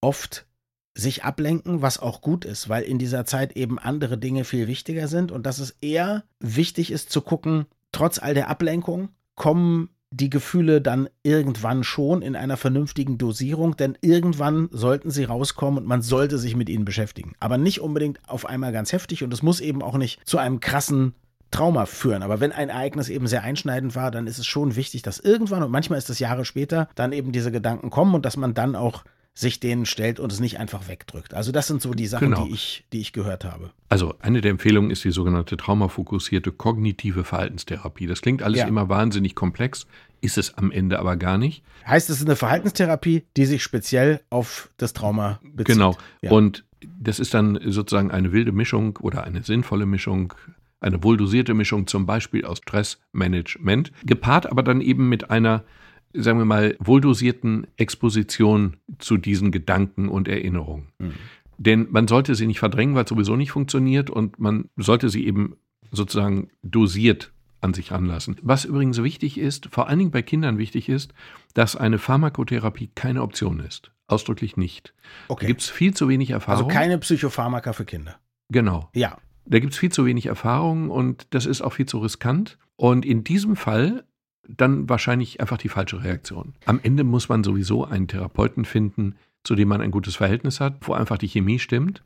oft 0.01 0.47
sich 0.95 1.25
ablenken, 1.25 1.81
was 1.81 1.99
auch 1.99 2.21
gut 2.21 2.45
ist, 2.45 2.69
weil 2.69 2.83
in 2.83 2.99
dieser 2.99 3.25
Zeit 3.25 3.57
eben 3.57 3.79
andere 3.79 4.19
Dinge 4.19 4.45
viel 4.45 4.67
wichtiger 4.67 5.09
sind 5.09 5.33
und 5.33 5.47
dass 5.47 5.59
es 5.59 5.77
eher 5.81 6.25
wichtig 6.39 6.91
ist 6.91 7.11
zu 7.11 7.23
gucken, 7.23 7.67
trotz 7.93 8.19
all 8.19 8.35
der 8.35 8.49
Ablenkung 8.49 9.09
kommen 9.35 9.89
die 10.11 10.29
Gefühle 10.29 10.83
dann 10.83 11.09
irgendwann 11.23 11.85
schon 11.85 12.21
in 12.21 12.37
einer 12.37 12.59
vernünftigen 12.59 13.17
Dosierung, 13.17 13.79
denn 13.79 13.97
irgendwann 14.03 14.69
sollten 14.71 15.11
sie 15.11 15.25
rauskommen 15.25 15.79
und 15.79 15.89
man 15.89 16.03
sollte 16.03 16.37
sich 16.37 16.55
mit 16.55 16.69
ihnen 16.69 16.85
beschäftigen. 16.85 17.33
Aber 17.41 17.57
nicht 17.57 17.81
unbedingt 17.81 18.21
auf 18.29 18.45
einmal 18.45 18.73
ganz 18.73 18.93
heftig 18.93 19.25
und 19.25 19.33
es 19.33 19.43
muss 19.43 19.61
eben 19.61 19.83
auch 19.83 19.97
nicht 19.97 20.21
zu 20.29 20.37
einem 20.37 20.61
krassen 20.61 21.15
Trauma 21.53 21.87
führen. 21.87 22.23
Aber 22.23 22.41
wenn 22.41 22.53
ein 22.53 22.69
Ereignis 22.69 23.09
eben 23.09 23.27
sehr 23.27 23.43
einschneidend 23.43 23.95
war, 23.95 24.11
dann 24.11 24.27
ist 24.27 24.39
es 24.39 24.47
schon 24.47 24.75
wichtig, 24.75 25.03
dass 25.03 25.21
irgendwann, 25.21 25.63
und 25.63 25.71
manchmal 25.71 25.99
ist 25.99 26.11
es 26.11 26.19
Jahre 26.19 26.45
später, 26.45 26.89
dann 26.95 27.13
eben 27.13 27.31
diese 27.33 27.53
Gedanken 27.53 27.91
kommen 27.91 28.15
und 28.15 28.25
dass 28.27 28.37
man 28.37 28.55
dann 28.55 28.75
auch 28.75 29.05
sich 29.35 29.61
denen 29.61 29.87
stellt 29.87 30.21
und 30.21 30.31
es 30.31 30.41
nicht 30.41 30.59
einfach 30.59 30.89
wegdrückt. 30.89 31.33
Also 31.33 31.53
das 31.53 31.67
sind 31.67 31.81
so 31.81 31.95
die 31.95 32.07
Sachen, 32.07 32.31
genau. 32.31 32.45
die, 32.45 32.53
ich, 32.53 32.85
die 32.93 33.01
ich 33.01 33.13
gehört 33.13 33.45
habe. 33.45 33.71
Also 33.89 34.15
eine 34.21 34.43
der 34.43 34.51
Empfehlungen 34.51 34.91
ist 34.91 35.05
die 35.05 35.11
sogenannte 35.11 35.57
traumafokussierte 35.57 36.53
kognitive 36.53 37.25
Verhaltenstherapie. 37.25 38.07
Das 38.07 38.21
klingt 38.21 38.43
alles 38.43 38.61
ja. 38.61 38.67
immer 38.67 38.91
wahnsinnig 38.91 39.35
komplex, 39.35 39.87
ist 40.21 40.37
es 40.37 40.55
am 40.59 40.71
Ende 40.71 40.99
aber 40.99 41.17
gar 41.17 41.39
nicht. 41.39 41.63
Heißt 41.87 42.11
es 42.11 42.19
ist 42.19 42.27
eine 42.27 42.37
Verhaltenstherapie, 42.37 43.25
die 43.37 43.47
sich 43.47 43.63
speziell 43.63 44.21
auf 44.29 44.71
das 44.77 44.93
Trauma 44.93 45.41
bezieht. 45.43 45.77
Genau. 45.77 45.97
Ja. 46.21 46.31
Und 46.31 46.65
das 47.01 47.19
ist 47.19 47.33
dann 47.33 47.59
sozusagen 47.65 48.11
eine 48.11 48.33
wilde 48.33 48.53
Mischung 48.53 48.99
oder 48.99 49.25
eine 49.25 49.43
sinnvolle 49.43 49.87
Mischung 49.87 50.35
eine 50.83 51.03
wohldosierte 51.03 51.55
Mischung 51.55 51.87
zum 51.87 52.07
Beispiel 52.07 52.45
aus 52.45 52.59
Stressmanagement, 52.59 53.93
gepaart 54.05 54.51
aber 54.51 54.63
dann 54.63 54.81
eben 54.81 55.09
mit 55.09 55.31
einer, 55.31 55.65
sagen 56.13 56.39
wir 56.39 56.45
mal, 56.45 56.77
wohldosierten 56.79 57.67
Exposition 57.77 58.77
zu 58.99 59.17
diesen 59.17 59.53
Gedanken 59.53 60.09
und 60.09 60.29
Erinnerungen. 60.29 60.89
Mhm. 60.99 61.13
Denn 61.59 61.87
man 61.91 62.09
sollte 62.09 62.35
sie 62.35 62.47
nicht 62.47 62.59
verdrängen, 62.59 62.95
weil 62.95 63.05
es 63.05 63.11
sowieso 63.11 63.37
nicht 63.37 63.53
funktioniert 63.53 64.11
und 64.11 64.39
man 64.41 64.69
sollte 64.77 65.09
sie 65.09 65.27
eben 65.27 65.57
sozusagen 65.93 66.49
dosiert 66.63 67.33
an 67.61 67.75
sich 67.75 67.93
ranlassen. 67.93 68.37
Was 68.43 68.65
übrigens 68.65 69.01
wichtig 69.03 69.39
ist, 69.39 69.69
vor 69.71 69.89
allen 69.89 70.01
Dingen 70.01 70.11
bei 70.11 70.23
Kindern 70.23 70.59
wichtig 70.59 70.89
ist, 70.89 71.15
dass 71.55 71.77
eine 71.77 71.99
Pharmakotherapie 71.99 72.91
keine 72.95 73.23
Option 73.23 73.61
ist. 73.61 73.93
Ausdrücklich 74.09 74.57
nicht. 74.57 74.95
Okay. 75.29 75.45
Da 75.45 75.47
gibt 75.47 75.61
es 75.61 75.71
viel 75.71 75.95
zu 75.95 76.09
wenig 76.09 76.31
Erfahrung. 76.31 76.65
Also 76.65 76.75
keine 76.75 76.99
Psychopharmaka 76.99 77.73
für 77.73 77.85
Kinder. 77.85 78.19
Genau. 78.49 78.91
Ja. 78.95 79.19
Da 79.45 79.59
gibt 79.59 79.73
es 79.73 79.79
viel 79.79 79.93
zu 79.93 80.07
wenig 80.07 80.27
Erfahrung 80.27 80.91
und 80.91 81.27
das 81.31 81.47
ist 81.47 81.63
auch 81.63 81.73
viel 81.73 81.87
zu 81.87 81.99
riskant. 81.99 82.59
Und 82.77 83.05
in 83.05 83.25
diesem 83.25 83.57
Fall 83.57 84.05
dann 84.49 84.89
wahrscheinlich 84.89 85.41
einfach 85.41 85.59
die 85.59 85.69
falsche 85.69 86.03
Reaktion. 86.03 86.55
Am 86.65 86.81
Ende 86.83 87.05
muss 87.05 87.29
man 87.29 87.45
sowieso 87.45 87.85
einen 87.85 88.09
Therapeuten 88.09 88.65
finden, 88.65 89.15
zu 89.45 89.55
dem 89.55 89.69
man 89.69 89.81
ein 89.81 89.91
gutes 89.91 90.17
Verhältnis 90.17 90.61
hat, 90.61 90.77
wo 90.83 90.93
einfach 90.93 91.19
die 91.19 91.29
Chemie 91.29 91.59
stimmt 91.59 92.03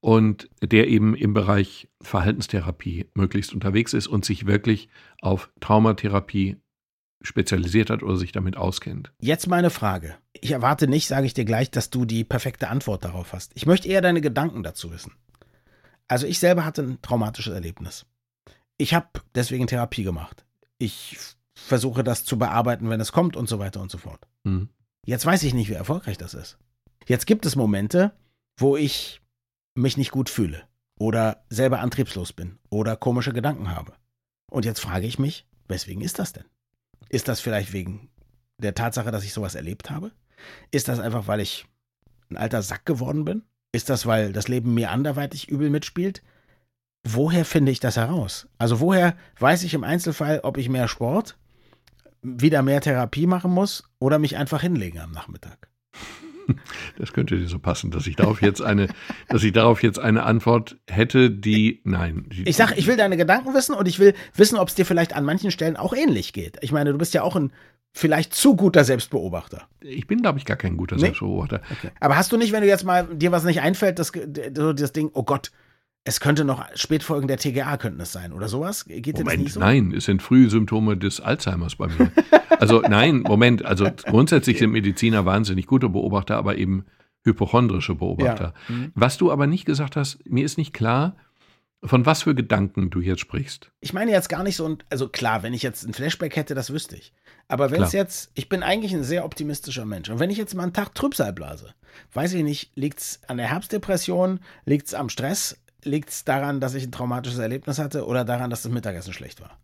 und 0.00 0.48
der 0.62 0.88
eben 0.88 1.14
im 1.14 1.34
Bereich 1.34 1.88
Verhaltenstherapie 2.00 3.06
möglichst 3.14 3.52
unterwegs 3.52 3.94
ist 3.94 4.06
und 4.06 4.24
sich 4.24 4.46
wirklich 4.46 4.88
auf 5.20 5.50
Traumatherapie 5.60 6.56
spezialisiert 7.20 7.90
hat 7.90 8.04
oder 8.04 8.16
sich 8.16 8.30
damit 8.30 8.56
auskennt. 8.56 9.12
Jetzt 9.20 9.48
meine 9.48 9.70
Frage. 9.70 10.16
Ich 10.40 10.52
erwarte 10.52 10.86
nicht, 10.86 11.08
sage 11.08 11.26
ich 11.26 11.34
dir 11.34 11.44
gleich, 11.44 11.70
dass 11.70 11.90
du 11.90 12.04
die 12.04 12.22
perfekte 12.22 12.68
Antwort 12.68 13.04
darauf 13.04 13.32
hast. 13.32 13.52
Ich 13.56 13.66
möchte 13.66 13.88
eher 13.88 14.00
deine 14.00 14.20
Gedanken 14.20 14.62
dazu 14.62 14.92
wissen. 14.92 15.12
Also 16.08 16.26
ich 16.26 16.38
selber 16.38 16.64
hatte 16.64 16.82
ein 16.82 17.02
traumatisches 17.02 17.52
Erlebnis. 17.52 18.06
Ich 18.78 18.94
habe 18.94 19.08
deswegen 19.34 19.66
Therapie 19.66 20.04
gemacht. 20.04 20.44
Ich 20.78 21.18
versuche 21.54 22.02
das 22.04 22.24
zu 22.24 22.38
bearbeiten, 22.38 22.88
wenn 22.88 23.00
es 23.00 23.12
kommt 23.12 23.36
und 23.36 23.48
so 23.48 23.58
weiter 23.58 23.80
und 23.80 23.90
so 23.90 23.98
fort. 23.98 24.26
Mhm. 24.44 24.68
Jetzt 25.04 25.26
weiß 25.26 25.42
ich 25.42 25.54
nicht, 25.54 25.68
wie 25.68 25.74
erfolgreich 25.74 26.18
das 26.18 26.34
ist. 26.34 26.58
Jetzt 27.06 27.26
gibt 27.26 27.46
es 27.46 27.56
Momente, 27.56 28.12
wo 28.58 28.76
ich 28.76 29.20
mich 29.74 29.96
nicht 29.96 30.10
gut 30.10 30.28
fühle 30.30 30.62
oder 30.98 31.44
selber 31.48 31.80
antriebslos 31.80 32.32
bin 32.32 32.58
oder 32.70 32.96
komische 32.96 33.32
Gedanken 33.32 33.70
habe. 33.74 33.94
Und 34.50 34.64
jetzt 34.64 34.80
frage 34.80 35.06
ich 35.06 35.18
mich, 35.18 35.46
weswegen 35.68 36.02
ist 36.02 36.18
das 36.18 36.32
denn? 36.32 36.44
Ist 37.08 37.28
das 37.28 37.40
vielleicht 37.40 37.72
wegen 37.72 38.10
der 38.58 38.74
Tatsache, 38.74 39.10
dass 39.10 39.24
ich 39.24 39.32
sowas 39.32 39.54
erlebt 39.54 39.90
habe? 39.90 40.12
Ist 40.70 40.88
das 40.88 40.98
einfach, 41.00 41.26
weil 41.26 41.40
ich 41.40 41.66
ein 42.30 42.36
alter 42.36 42.62
Sack 42.62 42.84
geworden 42.84 43.24
bin? 43.24 43.42
Ist 43.72 43.90
das, 43.90 44.06
weil 44.06 44.32
das 44.32 44.48
Leben 44.48 44.74
mir 44.74 44.90
anderweitig 44.90 45.48
übel 45.48 45.70
mitspielt? 45.70 46.22
Woher 47.06 47.44
finde 47.44 47.72
ich 47.72 47.80
das 47.80 47.96
heraus? 47.96 48.48
Also 48.58 48.80
woher 48.80 49.16
weiß 49.38 49.62
ich 49.62 49.74
im 49.74 49.84
Einzelfall, 49.84 50.40
ob 50.42 50.56
ich 50.56 50.68
mehr 50.68 50.88
Sport, 50.88 51.36
wieder 52.22 52.62
mehr 52.62 52.80
Therapie 52.80 53.26
machen 53.26 53.52
muss 53.52 53.84
oder 53.98 54.18
mich 54.18 54.36
einfach 54.36 54.62
hinlegen 54.62 55.00
am 55.00 55.12
Nachmittag? 55.12 55.68
Das 56.98 57.12
könnte 57.12 57.38
dir 57.38 57.46
so 57.46 57.58
passen, 57.58 57.90
dass 57.90 58.06
ich 58.06 58.16
darauf 58.16 58.40
jetzt 58.40 58.62
eine, 58.62 58.88
dass 59.28 59.42
ich 59.44 59.52
darauf 59.52 59.82
jetzt 59.82 59.98
eine 59.98 60.22
Antwort 60.22 60.78
hätte, 60.88 61.30
die 61.30 61.82
nein. 61.84 62.24
Die, 62.28 62.48
ich 62.48 62.56
sag, 62.56 62.76
ich 62.76 62.86
will 62.86 62.96
deine 62.96 63.18
Gedanken 63.18 63.52
wissen 63.52 63.74
und 63.74 63.86
ich 63.86 63.98
will 63.98 64.14
wissen, 64.34 64.56
ob 64.56 64.68
es 64.68 64.74
dir 64.74 64.86
vielleicht 64.86 65.14
an 65.14 65.26
manchen 65.26 65.50
Stellen 65.50 65.76
auch 65.76 65.92
ähnlich 65.92 66.32
geht. 66.32 66.56
Ich 66.62 66.72
meine, 66.72 66.92
du 66.92 66.98
bist 66.98 67.12
ja 67.12 67.22
auch 67.22 67.36
ein 67.36 67.52
vielleicht 67.98 68.32
zu 68.32 68.54
guter 68.54 68.84
Selbstbeobachter. 68.84 69.68
Ich 69.80 70.06
bin, 70.06 70.22
glaube 70.22 70.38
ich, 70.38 70.44
gar 70.44 70.56
kein 70.56 70.76
guter 70.76 70.96
nee? 70.96 71.02
Selbstbeobachter. 71.02 71.60
Okay. 71.70 71.90
Aber 72.00 72.16
hast 72.16 72.30
du 72.30 72.36
nicht, 72.36 72.52
wenn 72.52 72.62
du 72.62 72.68
jetzt 72.68 72.84
mal 72.84 73.06
dir 73.12 73.32
was 73.32 73.44
nicht 73.44 73.60
einfällt, 73.60 73.98
das, 73.98 74.12
das 74.12 74.92
Ding, 74.92 75.10
oh 75.14 75.24
Gott, 75.24 75.50
es 76.04 76.20
könnte 76.20 76.44
noch 76.44 76.64
Spätfolgen 76.74 77.26
der 77.26 77.38
TGA 77.38 77.76
könnten 77.76 78.00
es 78.00 78.12
sein 78.12 78.32
oder 78.32 78.48
sowas? 78.48 78.84
Geht 78.86 79.18
Moment, 79.18 79.28
das 79.28 79.36
nicht 79.36 79.52
so? 79.52 79.60
Nein, 79.60 79.92
es 79.92 80.04
sind 80.04 80.22
frühe 80.22 80.48
Symptome 80.48 80.96
des 80.96 81.20
Alzheimers 81.20 81.76
bei 81.76 81.88
mir. 81.88 82.12
also 82.60 82.80
nein, 82.80 83.22
Moment, 83.22 83.64
also 83.64 83.88
grundsätzlich 84.06 84.58
sind 84.58 84.70
Mediziner 84.70 85.26
wahnsinnig 85.26 85.66
gute 85.66 85.88
Beobachter, 85.88 86.36
aber 86.36 86.56
eben 86.56 86.86
hypochondrische 87.24 87.96
Beobachter. 87.96 88.54
Ja. 88.68 88.74
Mhm. 88.74 88.92
Was 88.94 89.18
du 89.18 89.32
aber 89.32 89.46
nicht 89.48 89.64
gesagt 89.64 89.96
hast, 89.96 90.24
mir 90.24 90.44
ist 90.44 90.56
nicht 90.56 90.72
klar, 90.72 91.16
von 91.84 92.06
was 92.06 92.22
für 92.22 92.34
Gedanken 92.34 92.90
du 92.90 93.00
jetzt 93.00 93.20
sprichst. 93.20 93.70
Ich 93.80 93.92
meine 93.92 94.10
jetzt 94.10 94.28
gar 94.28 94.42
nicht 94.42 94.56
so, 94.56 94.76
also 94.90 95.08
klar, 95.08 95.42
wenn 95.42 95.54
ich 95.54 95.62
jetzt 95.62 95.84
ein 95.84 95.94
Flashback 95.94 96.36
hätte, 96.36 96.54
das 96.54 96.72
wüsste 96.72 96.96
ich. 96.96 97.12
Aber 97.46 97.70
wenn 97.70 97.82
es 97.82 97.92
jetzt, 97.92 98.30
ich 98.34 98.48
bin 98.48 98.62
eigentlich 98.62 98.94
ein 98.94 99.04
sehr 99.04 99.24
optimistischer 99.24 99.86
Mensch. 99.86 100.10
Und 100.10 100.18
wenn 100.18 100.30
ich 100.30 100.36
jetzt 100.36 100.54
mal 100.54 100.64
einen 100.64 100.72
Tag 100.72 100.94
Trübsal 100.94 101.32
blase, 101.32 101.74
weiß 102.12 102.34
ich 102.34 102.42
nicht, 102.42 102.72
liegt 102.74 103.00
es 103.00 103.20
an 103.26 103.38
der 103.38 103.50
Herbstdepression, 103.50 104.40
liegt 104.64 104.88
es 104.88 104.94
am 104.94 105.08
Stress, 105.08 105.56
liegt 105.84 106.10
es 106.10 106.24
daran, 106.24 106.60
dass 106.60 106.74
ich 106.74 106.84
ein 106.84 106.92
traumatisches 106.92 107.38
Erlebnis 107.38 107.78
hatte 107.78 108.06
oder 108.06 108.24
daran, 108.24 108.50
dass 108.50 108.62
das 108.62 108.72
Mittagessen 108.72 109.12
schlecht 109.12 109.40
war? 109.40 109.58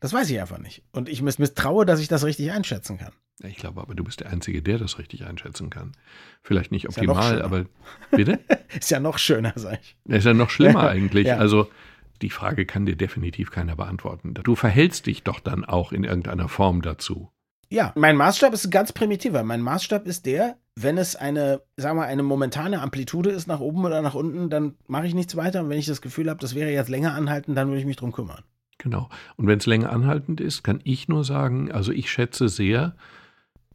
Das 0.00 0.12
weiß 0.12 0.28
ich 0.30 0.40
einfach 0.40 0.58
nicht. 0.58 0.82
Und 0.90 1.08
ich 1.08 1.22
misstraue, 1.22 1.86
dass 1.86 2.00
ich 2.00 2.08
das 2.08 2.24
richtig 2.24 2.50
einschätzen 2.50 2.98
kann. 2.98 3.12
Ich 3.44 3.56
glaube 3.56 3.80
aber, 3.80 3.94
du 3.94 4.04
bist 4.04 4.20
der 4.20 4.30
Einzige, 4.30 4.62
der 4.62 4.78
das 4.78 4.98
richtig 4.98 5.24
einschätzen 5.24 5.70
kann. 5.70 5.92
Vielleicht 6.42 6.72
nicht 6.72 6.88
optimal, 6.88 7.38
ja 7.38 7.44
aber 7.44 7.66
bitte? 8.10 8.40
ist 8.78 8.90
ja 8.90 9.00
noch 9.00 9.18
schöner, 9.18 9.52
sag 9.56 9.80
ich. 9.80 9.96
Ist 10.06 10.24
ja 10.24 10.34
noch 10.34 10.50
schlimmer 10.50 10.88
eigentlich. 10.88 11.26
Ja. 11.26 11.36
Also 11.36 11.68
die 12.22 12.30
Frage 12.30 12.66
kann 12.66 12.86
dir 12.86 12.96
definitiv 12.96 13.50
keiner 13.50 13.76
beantworten. 13.76 14.34
Du 14.34 14.54
verhältst 14.54 15.06
dich 15.06 15.22
doch 15.24 15.40
dann 15.40 15.64
auch 15.64 15.92
in 15.92 16.04
irgendeiner 16.04 16.48
Form 16.48 16.82
dazu. 16.82 17.30
Ja, 17.68 17.92
mein 17.96 18.16
Maßstab 18.16 18.52
ist 18.52 18.70
ganz 18.70 18.92
primitiver. 18.92 19.42
Mein 19.42 19.62
Maßstab 19.62 20.06
ist 20.06 20.26
der, 20.26 20.56
wenn 20.76 20.98
es 20.98 21.16
eine, 21.16 21.62
sagen 21.76 21.98
wir, 21.98 22.04
eine 22.04 22.22
momentane 22.22 22.80
Amplitude 22.80 23.30
ist 23.30 23.46
nach 23.46 23.60
oben 23.60 23.84
oder 23.84 24.02
nach 24.02 24.14
unten, 24.14 24.50
dann 24.50 24.74
mache 24.86 25.06
ich 25.06 25.14
nichts 25.14 25.36
weiter. 25.36 25.62
Und 25.62 25.70
wenn 25.70 25.78
ich 25.78 25.86
das 25.86 26.02
Gefühl 26.02 26.28
habe, 26.28 26.40
das 26.40 26.54
wäre 26.54 26.70
jetzt 26.70 26.90
länger 26.90 27.14
anhaltend, 27.14 27.56
dann 27.56 27.68
würde 27.68 27.80
ich 27.80 27.86
mich 27.86 27.96
drum 27.96 28.12
kümmern. 28.12 28.42
Genau. 28.78 29.08
Und 29.36 29.46
wenn 29.46 29.58
es 29.58 29.66
länger 29.66 29.90
anhaltend 29.90 30.40
ist, 30.40 30.62
kann 30.62 30.80
ich 30.84 31.08
nur 31.08 31.24
sagen, 31.24 31.72
also 31.72 31.92
ich 31.92 32.10
schätze 32.10 32.48
sehr 32.48 32.94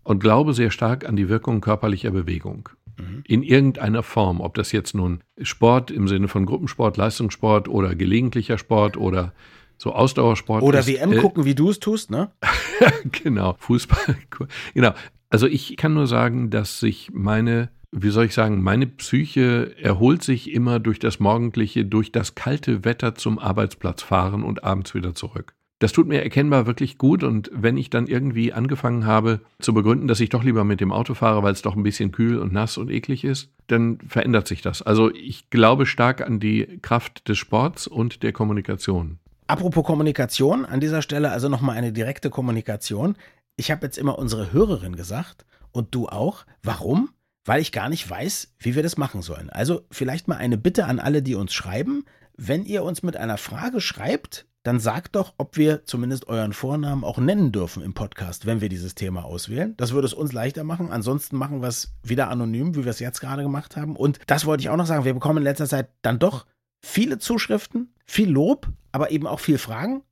und 0.08 0.20
glaube 0.22 0.54
sehr 0.54 0.72
stark 0.72 1.06
an 1.08 1.17
die 1.17 1.28
Wirkung 1.28 1.60
körperlicher 1.60 2.12
Bewegung. 2.12 2.70
Mhm. 2.98 3.24
In 3.28 3.43
irgendeiner 3.43 4.04
Form, 4.04 4.39
ob 4.39 4.54
das 4.54 4.72
jetzt 4.72 4.96
nun 4.96 5.20
Sport 5.41 5.91
im 5.91 6.08
Sinne 6.08 6.30
von 6.30 6.46
Gruppensport, 6.46 6.96
Leistungssport 6.96 7.67
oder 7.67 7.93
gelegentlicher 7.93 8.58
Sport 8.58 8.96
oder 8.96 9.34
so 9.78 9.91
Ausdauersport. 9.91 10.63
Oder 10.63 10.80
ist, 10.80 10.88
WM 10.88 11.12
äh, 11.12 11.17
gucken, 11.17 11.43
wie 11.43 11.56
du 11.56 11.70
es 11.70 11.82
tust, 11.82 12.10
ne? 12.10 12.32
genau, 13.12 13.58
Fußball. 13.60 14.15
Genau. 14.74 14.93
Also 15.30 15.46
ich 15.46 15.76
kann 15.76 15.93
nur 15.93 16.08
sagen, 16.08 16.52
dass 16.52 16.80
sich 16.80 17.10
meine, 17.12 17.70
wie 17.91 18.10
soll 18.10 18.26
ich 18.28 18.34
sagen, 18.34 18.63
meine 18.63 18.88
Psyche 18.88 19.76
erholt 19.78 20.24
sich 20.24 20.54
immer 20.54 20.80
durch 20.80 21.00
das 21.00 21.20
morgendliche, 21.20 21.84
durch 21.84 22.13
das 22.13 22.34
kalte 22.34 22.86
Wetter 22.86 23.15
zum 23.15 23.39
Arbeitsplatz 23.39 24.04
fahren 24.04 24.43
und 24.43 24.63
abends 24.63 24.96
wieder 24.96 25.13
zurück. 25.13 25.54
Das 25.80 25.92
tut 25.92 26.08
mir 26.08 26.24
erkennbar 26.24 26.66
wirklich 26.66 26.98
gut 26.98 27.24
und 27.24 27.52
wenn 27.54 27.78
ich 27.78 27.92
dann 27.92 28.08
irgendwie 28.08 28.52
angefangen 28.52 29.06
habe 29.06 29.42
zu 29.60 29.76
begründen, 29.76 30.08
dass 30.08 30.20
ich 30.20 30.30
doch 30.30 30.44
lieber 30.44 30.63
mit 30.63 30.82
dem 30.82 30.92
Auto 30.92 31.13
fahre, 31.13 31.44
weil 31.44 31.54
es 31.54 31.62
doch 31.62 31.76
ein 31.76 31.84
bisschen 31.84 32.12
kühl 32.12 32.40
und 32.40 32.52
nass 32.52 32.80
und 32.80 32.90
eklig 32.90 33.24
ist, 33.24 33.52
dann 33.68 34.00
verändert 34.08 34.48
sich 34.48 34.63
das. 34.63 34.82
Also 34.82 35.13
ich 35.13 35.52
glaube 35.52 35.86
stark 35.86 36.22
an 36.22 36.40
die 36.40 36.80
Kraft 36.82 37.28
des 37.28 37.38
Sports 37.38 37.86
und 37.86 38.24
der 38.24 38.34
Kommunikation. 38.34 39.20
Apropos 39.46 39.86
Kommunikation, 39.86 40.66
an 40.66 40.80
dieser 40.80 41.04
Stelle 41.04 41.32
also 41.32 41.48
nochmal 41.48 41.78
eine 41.78 41.94
direkte 41.94 42.32
Kommunikation. 42.32 43.16
Ich 43.56 43.70
habe 43.70 43.86
jetzt 43.86 44.00
immer 44.00 44.18
unsere 44.18 44.52
Hörerin 44.52 44.96
gesagt 44.96 45.46
und 45.72 45.94
du 45.94 46.08
auch. 46.08 46.46
Warum? 46.63 47.10
Weil 47.46 47.62
ich 47.62 47.72
gar 47.72 47.88
nicht 47.88 48.10
weiß, 48.10 48.56
wie 48.60 48.76
wir 48.76 48.84
das 48.84 48.98
machen 48.98 49.22
sollen. 49.22 49.52
Also 49.52 49.84
vielleicht 49.92 50.28
mal 50.28 50.38
eine 50.38 50.58
Bitte 50.58 50.86
an 50.86 51.00
alle, 51.00 51.22
die 51.22 51.36
uns 51.36 51.54
schreiben. 51.54 52.04
Wenn 52.36 52.66
ihr 52.66 52.84
uns 52.84 53.04
mit 53.04 53.16
einer 53.16 53.38
Frage 53.38 53.80
schreibt, 53.80 54.48
dann 54.63 54.80
sagt 54.80 55.15
doch, 55.15 55.34
ob 55.38 55.56
wir 55.56 55.86
zumindest 55.86 56.28
euren 56.28 56.52
Vornamen 56.52 57.04
auch 57.04 57.17
nennen 57.17 57.52
dürfen 57.52 57.82
im 57.82 57.93
Podcast, 57.93 58.46
wenn 58.46 58.60
wir 58.60 58.70
dieses 58.70 58.96
Thema 58.96 59.24
auswählen. 59.24 59.76
Das 59.78 59.93
würde 59.93 60.08
es 60.08 60.13
uns 60.13 60.34
leichter 60.34 60.63
machen. 60.63 60.91
Ansonsten 60.91 61.38
machen 61.38 61.62
wir 61.62 61.70
es 61.70 61.93
wieder 62.04 62.30
anonym, 62.30 62.76
wie 62.76 62.84
wir 62.84 62.91
es 62.91 63.00
jetzt 63.00 63.22
gerade 63.22 63.43
gemacht 63.43 63.78
haben. 63.78 63.96
Und 63.96 64.20
das 64.28 64.46
wollte 64.46 64.62
ich 64.62 64.70
auch 64.70 64.76
noch 64.76 64.86
sagen. 64.86 65.06
Wir 65.06 65.13
bekommen 65.13 65.38
in 65.38 65.43
letzter 65.43 65.67
Zeit 65.67 65.89
dann 66.02 66.20
doch 66.20 66.46
viele 66.84 67.17
Zuschriften, 67.17 67.93
viel 68.06 68.30
Lob, 68.30 68.67
aber 68.91 69.12
eben 69.12 69.26
auch 69.26 69.39
viel 69.39 69.58
Fragen. 69.58 70.04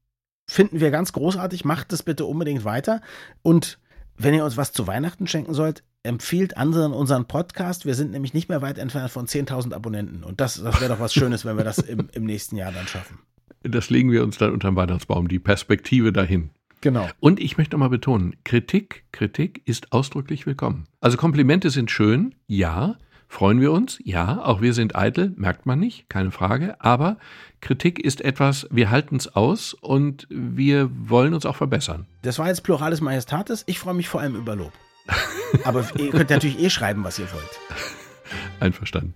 Finden 0.47 0.79
wir 0.79 0.91
ganz 0.91 1.11
großartig. 1.11 1.65
Macht 1.65 1.91
es 1.91 2.03
bitte 2.03 2.25
unbedingt 2.25 2.63
weiter. 2.63 3.01
Und 3.41 3.79
wenn 4.15 4.33
ihr 4.33 4.45
uns 4.45 4.57
was 4.57 4.71
zu 4.71 4.87
Weihnachten 4.87 5.27
schenken 5.27 5.53
sollt, 5.53 5.83
empfiehlt 6.03 6.55
anderen 6.55 6.93
unseren 6.93 7.25
Podcast. 7.25 7.85
Wir 7.85 7.95
sind 7.95 8.11
nämlich 8.11 8.33
nicht 8.33 8.47
mehr 8.47 8.61
weit 8.61 8.77
entfernt 8.77 9.11
von 9.11 9.27
10.000 9.27 9.73
Abonnenten. 9.73 10.23
Und 10.23 10.39
das, 10.39 10.61
das 10.61 10.79
wäre 10.79 10.93
doch 10.93 10.99
was 10.99 11.13
Schönes, 11.13 11.43
wenn 11.45 11.57
wir 11.57 11.63
das 11.63 11.79
im, 11.79 12.09
im 12.13 12.23
nächsten 12.23 12.55
Jahr 12.55 12.71
dann 12.71 12.87
schaffen. 12.87 13.19
Das 13.67 13.89
legen 13.89 14.11
wir 14.11 14.23
uns 14.23 14.37
dann 14.37 14.51
unter 14.51 14.69
den 14.69 14.75
Weihnachtsbaum, 14.75 15.27
die 15.27 15.39
Perspektive 15.39 16.13
dahin. 16.13 16.51
Genau. 16.81 17.09
Und 17.19 17.39
ich 17.39 17.57
möchte 17.57 17.77
mal 17.77 17.89
betonen, 17.89 18.35
Kritik, 18.43 19.05
Kritik 19.11 19.61
ist 19.65 19.91
ausdrücklich 19.91 20.45
willkommen. 20.45 20.85
Also 21.01 21.17
Komplimente 21.17 21.71
sind 21.71 21.89
schön, 21.89 22.35
ja, 22.47 22.97
Freuen 23.27 23.59
wir 23.59 23.71
uns? 23.71 23.99
Ja, 24.03 24.43
auch 24.45 24.61
wir 24.61 24.73
sind 24.73 24.95
eitel, 24.95 25.33
merkt 25.35 25.65
man 25.65 25.79
nicht, 25.79 26.09
keine 26.09 26.31
Frage. 26.31 26.79
Aber 26.79 27.17
Kritik 27.59 27.99
ist 27.99 28.21
etwas, 28.21 28.67
wir 28.69 28.91
halten 28.91 29.15
es 29.15 29.35
aus 29.35 29.73
und 29.73 30.27
wir 30.29 30.89
wollen 31.09 31.33
uns 31.33 31.45
auch 31.45 31.55
verbessern. 31.55 32.05
Das 32.21 32.39
war 32.39 32.47
jetzt 32.47 32.63
Pluralis 32.63 33.01
Majestatis. 33.01 33.63
Ich 33.67 33.79
freue 33.79 33.95
mich 33.95 34.07
vor 34.07 34.21
allem 34.21 34.35
über 34.35 34.55
Lob. 34.55 34.71
Aber 35.65 35.85
ihr 35.97 36.11
könnt 36.11 36.29
natürlich 36.29 36.59
eh 36.59 36.69
schreiben, 36.69 37.03
was 37.03 37.19
ihr 37.19 37.27
wollt. 37.33 37.59
Einverstanden. 38.59 39.15